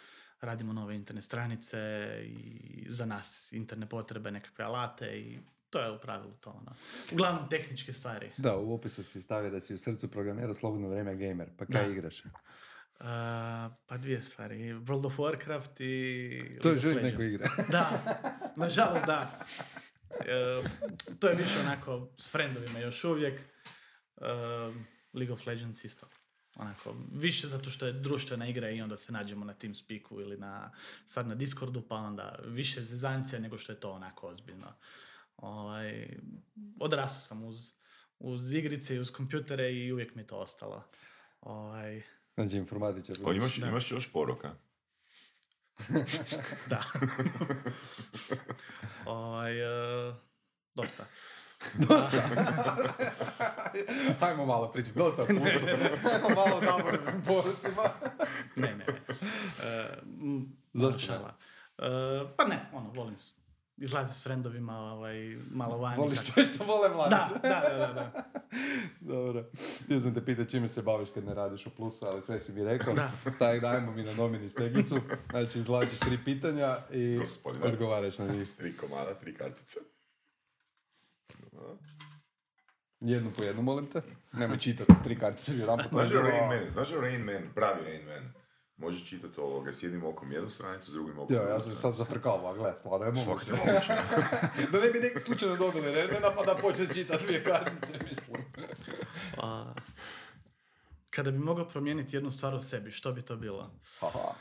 radimo 0.42 0.74
nove 0.74 0.96
internet 0.96 1.24
stranice 1.24 1.80
i 2.26 2.86
za 2.90 3.06
nas 3.06 3.52
interne 3.52 3.90
potrebe, 3.90 4.32
nekakve 4.32 4.66
alate 4.66 5.20
i 5.20 5.40
to 5.72 5.80
je 5.80 5.92
u 5.92 6.00
pravilu 6.00 6.34
to. 6.42 6.50
Ono. 6.50 6.72
Uglavnom 7.12 7.50
tehničke 7.50 7.94
stvari. 7.94 8.32
Da, 8.38 8.58
u 8.58 8.74
opisu 8.74 9.04
si 9.04 9.22
stavio 9.22 9.50
da 9.52 9.60
si 9.60 9.74
u 9.74 9.78
srcu 9.78 10.12
programera, 10.12 10.54
slobodno 10.54 10.90
vrijeme 10.90 11.16
gamer. 11.16 11.50
Pa 11.58 11.66
kaj 11.66 11.86
Da. 11.86 11.92
igraš? 11.92 12.26
Uh, 12.26 13.08
pa 13.86 13.98
dvije 13.98 14.22
stvari. 14.22 14.74
World 14.74 15.06
of 15.06 15.18
Warcraft 15.18 15.82
i 15.84 16.60
To 16.62 16.70
je 16.70 16.80
uvijek 16.86 17.04
neko 17.04 17.22
igra. 17.22 17.50
Da, 17.72 17.90
nažalost 18.56 19.06
da. 19.06 19.46
E, 20.20 20.62
to 21.20 21.28
je 21.28 21.36
više 21.36 21.60
onako 21.60 22.08
s 22.18 22.32
friendovima 22.32 22.80
još 22.80 23.04
uvijek. 23.04 23.40
E, 23.42 23.46
League 25.14 25.34
of 25.34 25.46
Legends 25.48 25.84
isto. 25.84 26.08
Onako, 26.56 26.96
više 27.12 27.48
zato 27.48 27.70
što 27.70 27.86
je 27.86 27.94
društvena 27.94 28.48
igra 28.48 28.70
i 28.70 28.82
onda 28.82 28.98
se 28.98 29.12
nađemo 29.12 29.46
na 29.46 29.54
Teamspeaku 29.54 30.22
ili 30.22 30.38
na, 30.38 30.72
sad 31.06 31.28
na 31.28 31.36
Discordu, 31.36 31.82
pa 31.88 31.96
onda 31.96 32.40
više 32.46 32.84
zezancija 32.84 33.40
nego 33.40 33.58
što 33.58 33.72
je 33.72 33.80
to 33.80 33.92
onako 33.92 34.28
ozbiljno. 34.28 34.74
Ovaj, 35.42 36.18
odrastao 36.80 37.20
sam 37.22 37.44
uz, 37.44 37.58
uz 38.20 38.52
igrice 38.52 38.96
i 38.96 39.00
uz 39.00 39.12
kompjutere 39.12 39.74
i 39.74 39.92
uvijek 39.94 40.16
mi 40.16 40.22
je 40.22 40.28
to 40.28 40.38
ostalo. 40.38 40.84
Ovaj, 41.42 42.02
Znači 42.36 42.58
informatičar. 42.58 43.18
O, 43.24 43.34
imaš, 43.34 43.58
imaš 43.58 43.92
još 43.92 44.12
poroka? 44.12 44.56
Da. 46.70 46.84
ovaj, 49.12 49.60
e, 49.60 50.14
dosta. 50.76 51.06
Dosta. 51.90 52.24
Ajmo 54.20 54.46
malo 54.46 54.72
pričati, 54.72 54.98
dosta 54.98 55.24
pusu. 55.24 55.66
Ajmo 56.14 56.30
malo 56.36 56.58
o 56.58 56.62
taborim 56.62 57.24
porucima. 57.26 57.84
Ne, 58.56 58.68
ne, 58.68 58.86
ne. 58.86 59.02
E, 59.64 59.98
Zašto. 60.74 61.14
E, 61.14 61.28
pa 62.38 62.44
ne, 62.44 62.70
ono, 62.74 62.92
volim 62.92 63.16
izlaziti 63.82 64.20
s 64.20 64.24
frendovima, 64.24 64.78
ovaj, 64.78 65.36
malo 65.52 65.78
vani. 65.78 65.98
Voliš 65.98 66.20
tako. 66.20 66.32
sve 66.32 66.46
što 66.46 66.64
vole 66.64 66.90
mladi. 66.90 67.10
Da, 67.10 67.30
da, 67.44 67.50
da, 67.50 67.78
da, 67.78 67.94
da. 67.94 68.24
Dobro. 69.14 69.46
Htio 69.84 70.00
sam 70.00 70.14
te 70.14 70.26
pitati 70.26 70.52
čime 70.52 70.68
se 70.68 70.82
baviš 70.82 71.10
kad 71.14 71.26
ne 71.26 71.34
radiš 71.34 71.66
u 71.66 71.70
plusu, 71.70 72.06
ali 72.06 72.22
sve 72.22 72.40
si 72.40 72.54
mi 72.54 72.64
rekao. 72.64 72.94
Da. 72.94 73.12
Tako 73.40 73.60
dajmo 73.60 73.92
mi 73.92 74.04
na 74.04 74.14
nomini 74.14 74.50
steglicu. 74.50 74.96
Znači, 75.30 75.60
izvlačiš 75.60 76.00
tri 76.00 76.18
pitanja 76.26 76.78
i 76.92 77.18
Gospodine. 77.18 77.66
odgovaraš 77.66 78.18
na 78.18 78.28
njih. 78.28 78.48
Tri 78.58 78.78
komada, 78.78 79.14
tri 79.14 79.34
kartice. 79.34 79.80
Jednu 83.00 83.32
po 83.38 83.44
jednu, 83.44 83.62
molim 83.62 83.88
te. 83.88 84.02
Nemoj 84.34 84.58
čitati 84.58 84.94
tri 85.04 85.20
kartice, 85.20 85.56
jedan 85.56 85.78
po 85.78 85.98
Znaš 85.98 86.12
Rain 86.12 86.48
Man? 86.48 86.70
Znaš 86.70 86.90
Rain 87.02 87.22
Man? 87.22 87.44
Pravi 87.56 87.84
Rain 87.86 88.06
Man. 88.06 88.41
Može 88.78 89.06
čitati 89.06 89.40
ovoga 89.40 89.74
s 89.74 89.84
jednim 89.84 90.04
okom 90.04 90.32
jednu 90.32 90.50
stranicu, 90.50 90.92
s 90.92 90.94
drugim 90.94 91.20
okom 91.20 91.36
drugu 91.36 91.50
ja 91.50 91.62
sam 91.62 91.76
sad 91.76 91.94
zafrkao, 91.94 92.48
a 92.48 92.54
gle, 92.54 92.74
stvarno 92.78 93.06
je 93.06 93.12
moguće. 93.12 93.46
to 93.46 93.56
moguće. 93.56 93.94
da 94.72 94.80
ne 94.80 94.90
bi 94.90 95.00
neko 95.00 95.20
slučajno 95.20 95.56
dobili, 95.56 95.92
ne, 95.92 96.08
ne 96.08 96.20
napada 96.20 96.56
početi 96.62 96.94
čitati 96.94 97.24
dvije 97.24 97.44
kartice, 97.44 98.00
mislim. 98.08 98.46
A, 99.38 99.74
kada 101.10 101.32
bi 101.32 101.38
mogao 101.38 101.70
promijeniti 101.70 102.16
jednu 102.16 102.32
stvar 102.32 102.54
u 102.54 102.62
sebi, 102.62 102.92
što 102.92 103.12
bi 103.12 103.22
to 103.22 103.36
bilo? 103.36 103.80
Aha. 104.00 104.34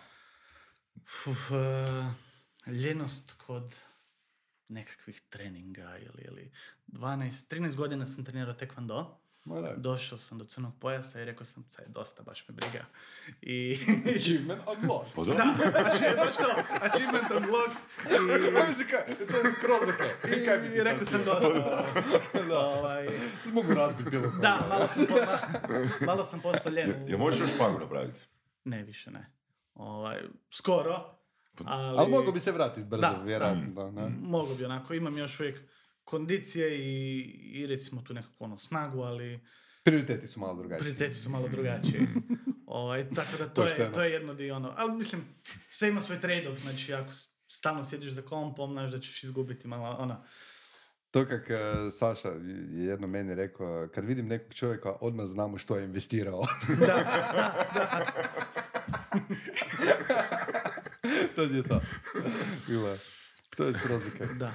Uf, 1.26 1.50
e, 1.50 2.12
ljenost 2.70 3.32
kod 3.46 3.80
nekakvih 4.68 5.20
treninga 5.28 5.98
ili, 5.98 6.22
ili 6.22 6.52
12, 6.86 7.54
13 7.56 7.76
godina 7.76 8.06
sam 8.06 8.24
trenirao 8.24 8.54
tekvando. 8.54 9.19
Ma 9.44 9.60
ne. 9.60 9.74
Došao 9.76 10.18
sam 10.18 10.38
do 10.38 10.44
crnog 10.44 10.72
pojasa 10.80 11.20
i 11.20 11.24
rekao 11.24 11.44
sam, 11.44 11.64
sad 11.70 11.86
je 11.86 11.92
dosta, 11.92 12.22
baš 12.22 12.48
me 12.48 12.54
briga. 12.54 12.84
I... 13.42 13.78
Achievement 14.16 14.62
unlocked. 14.66 15.12
Pa 15.14 15.22
dobro. 15.24 15.44
znači, 15.70 16.16
baš 16.16 16.36
to, 16.36 16.62
achievement 16.80 17.30
unlocked. 17.30 17.76
Kaj, 18.90 19.14
to 19.26 19.36
je 19.36 19.52
skroz 19.58 19.94
okej. 19.94 20.40
I 20.42 20.46
kaj 20.46 20.58
bi 20.58 20.66
I, 20.66 20.70
ti 20.70 20.76
i 20.76 20.82
rekao 20.82 21.04
sam 21.04 21.24
dosta. 21.24 21.48
ovaj, 22.56 23.08
Sad 23.42 23.54
mogu 23.54 23.74
razbiti 23.74 24.10
bilo 24.10 24.26
da, 24.42 24.66
malo 24.68 24.88
sam, 24.88 25.06
po, 25.06 25.14
malo 26.06 26.24
sam 26.24 26.40
postao 26.40 26.72
ljen. 26.72 26.94
Ja 27.08 27.18
možeš 27.18 27.40
još 27.40 27.50
špagu 27.54 27.78
napraviti? 27.78 28.18
Ne, 28.64 28.82
više 28.82 29.10
ne. 29.10 29.32
Ovaj, 29.74 30.20
skoro, 30.50 31.14
ali... 31.64 31.98
Ali 31.98 32.10
mogu 32.10 32.32
bi 32.32 32.40
se 32.40 32.52
vratiti 32.52 32.86
brzo, 32.86 33.00
Da, 33.00 33.22
vjerojatno. 33.24 33.72
Da, 33.74 33.90
ne? 33.90 34.08
Mogu 34.22 34.54
bi 34.54 34.64
onako, 34.64 34.94
imam 34.94 35.18
još 35.18 35.40
uvijek 35.40 35.60
kondicije 36.10 36.78
i, 36.78 37.20
i 37.52 37.66
recimo 37.66 38.02
tu 38.02 38.14
nekakvu 38.14 38.44
ono 38.44 38.58
snagu, 38.58 39.00
ali 39.00 39.40
Prioriteti 39.84 40.26
su 40.26 40.40
malo 40.40 40.54
drugačiji. 40.54 40.80
prioriteti 40.80 41.14
su 41.14 41.30
malo 41.30 41.48
drugačiji. 41.48 42.06
ovaj, 42.66 43.08
tako 43.08 43.36
da 43.38 43.48
to 43.48 43.62
je, 43.62 43.68
Pošteno. 43.70 43.92
to 43.94 44.02
je 44.02 44.12
jedno 44.12 44.34
dio 44.34 44.56
ono, 44.56 44.74
ali 44.76 44.92
mislim, 44.92 45.22
sve 45.70 45.88
ima 45.88 46.00
svoj 46.00 46.18
trade-off, 46.20 46.62
znači 46.62 46.94
ako 46.94 47.12
stalno 47.48 47.84
sjediš 47.84 48.12
za 48.12 48.22
kompom, 48.22 48.72
znaš 48.72 48.90
da 48.90 49.00
ćeš 49.00 49.22
izgubiti 49.24 49.68
malo, 49.68 49.96
ono, 49.98 50.24
To 51.10 51.26
kak 51.26 51.50
eh, 51.50 51.56
Saša 51.90 52.28
je 52.28 52.84
jedno 52.86 53.06
meni 53.06 53.34
rekao, 53.34 53.88
kad 53.94 54.04
vidim 54.04 54.28
nekog 54.28 54.54
čovjeka, 54.54 54.92
odmah 55.00 55.26
znamo 55.26 55.58
što 55.58 55.76
je 55.76 55.84
investirao. 55.84 56.42
to 61.36 61.42
je 61.42 61.62
to. 61.68 61.80
Bila. 62.68 62.96
To 63.56 63.64
je 63.64 63.74
skroz 63.74 64.02
da. 64.38 64.52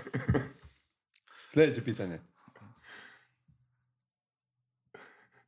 Sljedeće 1.56 1.84
pitanje. 1.84 2.20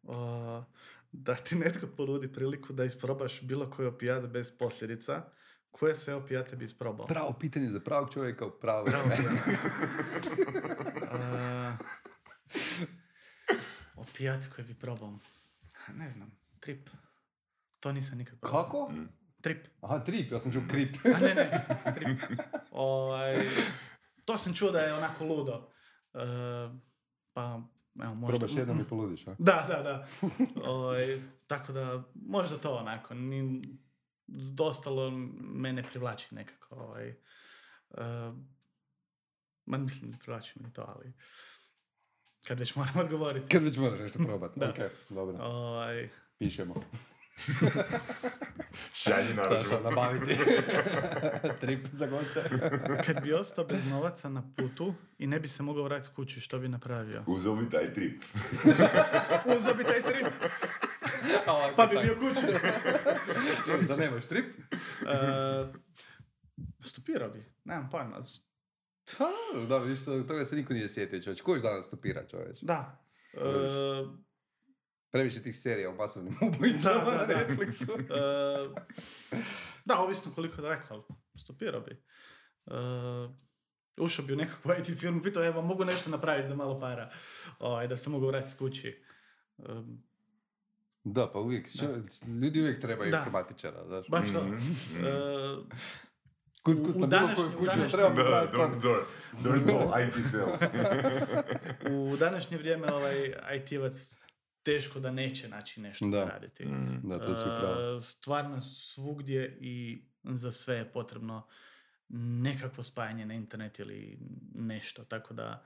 O, 0.04 0.64
da 1.12 1.36
ti 1.36 1.56
netko 1.56 1.88
porudi 1.88 2.34
priliku 2.34 2.74
da 2.74 2.84
isprobaš 2.84 3.42
bilo 3.42 3.70
koji 3.70 3.88
opijat 3.88 4.26
bez 4.26 4.58
posljedica, 4.58 5.24
koje 5.72 5.96
sve 5.96 6.16
opijate 6.16 6.56
bi 6.56 6.66
isprobao? 6.66 7.08
Pravo 7.08 7.34
pitanje 7.40 7.68
za 7.68 7.80
pravog 7.80 8.14
čovjeka 8.14 8.46
u 8.46 8.52
pravo 8.62 8.88
A, 11.12 11.78
opijat 13.96 14.48
koji 14.56 14.68
bi 14.68 14.74
probao. 14.74 15.20
Ne 15.94 16.10
znam, 16.10 16.32
trip. 16.60 16.90
To 17.80 17.92
nisam 17.92 18.18
nikad 18.18 18.40
probao. 18.40 18.64
Kako? 18.64 18.92
Trip. 19.42 19.68
Aha, 19.82 20.00
trip, 20.00 20.32
ja 20.32 20.40
sam 20.40 20.52
čuo 20.52 20.62
krip. 20.70 20.96
A 21.16 21.20
ne, 21.20 21.36
ne, 21.36 21.66
trip. 21.96 22.20
Ovaj, 22.72 23.50
to 24.26 24.38
sam 24.38 24.54
čuo 24.54 24.72
da 24.72 24.80
je 24.80 24.94
onako 24.94 25.26
ludo. 25.26 25.77
E, 26.18 26.70
pa, 27.34 27.62
evo, 28.04 28.14
možda... 28.14 28.38
Probaš 28.38 28.58
jednom 28.58 28.80
i 28.80 28.84
poludiš, 28.84 29.28
a? 29.28 29.36
Da, 29.40 29.66
da, 29.70 29.84
da. 29.84 30.08
Ovaj, 30.72 31.22
tako 31.48 31.74
da, 31.74 32.04
možda 32.16 32.58
to 32.58 32.76
onako. 32.76 33.14
Ni, 33.14 33.62
dostalo 34.28 35.12
me 35.40 35.74
ne 35.74 35.84
privlači 35.84 36.36
nekako. 36.36 36.76
Ovaj, 36.76 37.10
e, 37.10 37.16
ma 39.66 39.78
mislim, 39.78 40.12
ne 40.12 40.18
privlači 40.20 40.60
me 40.60 40.68
ni 40.68 40.74
to, 40.74 40.86
ali 40.88 41.14
kad 42.48 42.60
već 42.60 42.76
moram 42.76 42.98
odgovoriti. 42.98 43.48
Kad 43.48 43.64
već 43.64 43.78
moraš 43.78 44.00
nešto 44.00 44.20
probati. 44.20 44.60
Da. 44.60 44.70
Ok, 44.70 44.78
dobro. 45.10 45.38
Ovaj, 45.42 46.10
Pišemo. 46.38 46.74
Šalji 48.94 49.28
Saša, 49.28 49.36
naravno. 49.36 49.90
nabaviti. 49.90 50.38
trip 51.62 51.88
za 51.92 52.08
goste. 52.08 52.44
kad 53.06 53.24
bi 53.24 53.34
ostao 53.34 53.66
bez 53.66 53.86
novaca 53.86 54.30
na 54.30 54.44
putu 54.58 54.94
i 55.18 55.28
ne 55.28 55.40
bi 55.40 55.48
se 55.48 55.64
mogao 55.64 55.84
vratiti 55.84 56.16
kući, 56.16 56.40
što 56.40 56.60
bi 56.60 56.68
napravio? 56.68 57.24
Uzeo 57.28 57.56
bi 57.56 57.70
taj 57.70 57.94
trip. 57.94 58.24
Uzeo 59.58 59.74
bi 59.74 59.84
taj 59.84 60.02
trip, 60.04 60.28
Ovako, 61.48 61.74
pa 61.76 61.86
bi 61.86 61.96
bio 62.04 62.16
kući. 62.16 62.42
Da 63.88 63.96
nemaš 63.96 64.26
trip? 64.26 64.46
E, 64.74 64.78
stopirao 66.82 67.30
bi, 67.30 67.46
nemam 67.66 67.90
pojma. 67.92 68.20
Da, 69.20 69.30
da, 69.68 69.78
vidiš, 69.78 70.06
to- 70.06 70.24
toga 70.24 70.46
se 70.46 70.56
niko 70.56 70.74
nije 70.74 70.90
sjetio, 70.90 71.22
čovječ. 71.22 71.42
Ko 71.42 71.54
još 71.54 71.64
danas 71.64 71.86
stopira, 71.86 72.28
čovječ? 72.28 72.58
Da. 72.62 73.04
E, 73.34 73.40
Previše 75.18 75.42
tih 75.42 75.56
serija 75.56 75.90
o 75.90 75.96
masovnim 75.96 76.34
ubojicama 76.48 77.00
Da, 77.02 77.12
da, 77.12 77.18
na 77.18 77.26
da. 77.26 77.34
Netflixu. 77.36 77.92
E, 77.92 78.70
da, 79.86 80.00
ovisno 80.00 80.32
koliko 80.32 80.62
daleko, 80.62 80.86
ali 80.90 81.04
stopirao 81.36 81.82
bi. 81.82 81.92
E, 81.92 82.74
ušao 83.98 84.26
bi 84.26 84.34
u 84.34 84.38
nekakvu 84.38 84.72
IT 84.80 85.00
firmu, 85.00 85.22
pitao, 85.22 85.46
evo, 85.46 85.62
mogu 85.62 85.86
nešto 85.86 86.10
napraviti 86.10 86.50
za 86.50 86.56
malo 86.56 86.80
para, 86.80 87.12
ovaj, 87.60 87.88
da 87.88 87.96
se 87.98 88.10
mogu 88.10 88.28
vratiti 88.28 88.58
kući. 88.58 89.04
E, 89.60 89.64
Da, 91.04 91.32
pa 91.32 91.40
uvijek, 91.40 91.70
čo- 91.72 92.02
ljudi 92.34 92.62
uvijek 92.62 92.82
trebaju 92.82 93.12
Da. 93.12 93.18
informatičara, 93.18 93.86
znaš. 93.86 94.06
baš 94.10 94.32
to. 94.34 94.44
Mhm, 94.44 94.56
E, 94.98 95.10
na 96.98 97.08
bilo 97.08 97.30
koju 97.36 97.52
kuću 97.52 97.92
treba 97.92 98.10
Da, 98.10 98.42
napraviti 98.42 98.80
door, 98.84 99.04
no 99.66 99.94
IT 100.00 100.26
sales. 100.26 100.60
u 101.92 102.18
današnje 102.18 102.58
vrijeme 102.58 102.88
ovaj 102.90 103.16
IT-evac 103.56 104.20
teško 104.68 105.00
da 105.00 105.12
neće 105.12 105.50
naći 105.50 105.82
nešto 105.82 106.06
Da. 106.06 106.18
da 106.18 106.26
raditi. 106.26 106.66
Mm. 106.66 107.00
Da, 107.04 107.20
to 107.20 107.36
si 107.36 107.44
pravo. 107.44 107.98
E, 107.98 108.02
stvarno 108.02 108.62
svugdje 108.62 109.58
i 109.62 110.04
za 110.24 110.52
sve 110.52 110.76
je 110.76 110.92
potrebno 110.92 111.48
nekakvo 112.10 112.84
spajanje 112.84 113.26
na 113.26 113.34
internet 113.34 113.80
ili 113.80 114.18
nešto, 114.56 115.04
tako 115.04 115.34
da 115.34 115.66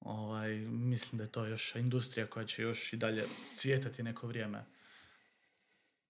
ovaj, 0.00 0.54
mislim 0.68 1.18
da 1.18 1.24
je 1.24 1.32
to 1.32 1.46
još 1.46 1.74
industrija 1.74 2.26
koja 2.26 2.46
će 2.46 2.62
još 2.62 2.92
i 2.92 2.96
dalje 2.96 3.24
cvjetati 3.54 4.02
neko 4.02 4.26
vrijeme. 4.26 4.64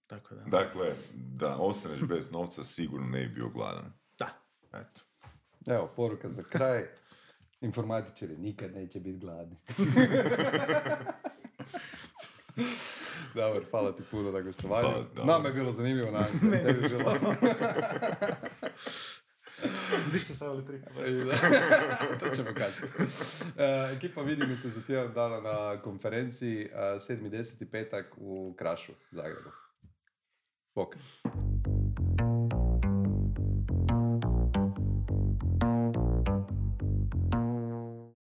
Tako 0.07 0.35
da, 0.35 0.43
Dakle, 0.43 0.93
da 1.13 1.55
ostaneš 1.55 2.01
bez 2.13 2.31
novca, 2.31 2.63
sigurno 2.63 3.07
ne 3.07 3.19
bi 3.19 3.33
bio 3.33 3.49
gladan. 3.49 3.93
da. 4.19 4.47
Eto. 4.73 5.01
Evo, 5.67 5.93
poruka 5.95 6.29
za 6.29 6.43
kraj. 6.43 6.85
Informatičari 7.61 8.37
nikad 8.37 8.73
neće 8.73 8.99
biti 8.99 9.17
gladni. 9.19 9.55
Dobar, 13.35 13.63
hvala 13.71 13.95
ti 13.95 14.03
puno 14.11 14.31
na 14.31 14.41
gostovanju. 14.41 14.89
Da. 15.15 15.25
Nama 15.25 15.47
je 15.47 15.53
bilo 15.53 15.71
zanimljivo, 15.71 16.11
da 16.11 16.23
tebi 16.65 16.83
je 16.83 16.89
bilo. 16.89 17.13
Di 20.11 20.19
ste 20.19 20.35
stavili 20.35 20.65
tri? 20.65 20.79
Da, 21.25 21.37
to 22.19 22.29
ćemo 22.35 22.49
kasnije. 22.55 22.91
E, 23.57 23.95
ekipa 23.95 24.21
vidimo 24.21 24.55
se 24.55 24.69
za 24.69 24.81
tjedan 24.81 25.13
dana 25.13 25.41
na 25.41 25.81
konferenciji 25.81 26.69
7.10. 26.75 27.65
petak 27.71 28.13
u 28.17 28.55
Krašu, 28.57 28.91
Zagrebu. 29.11 29.49
Bok. 30.75 30.95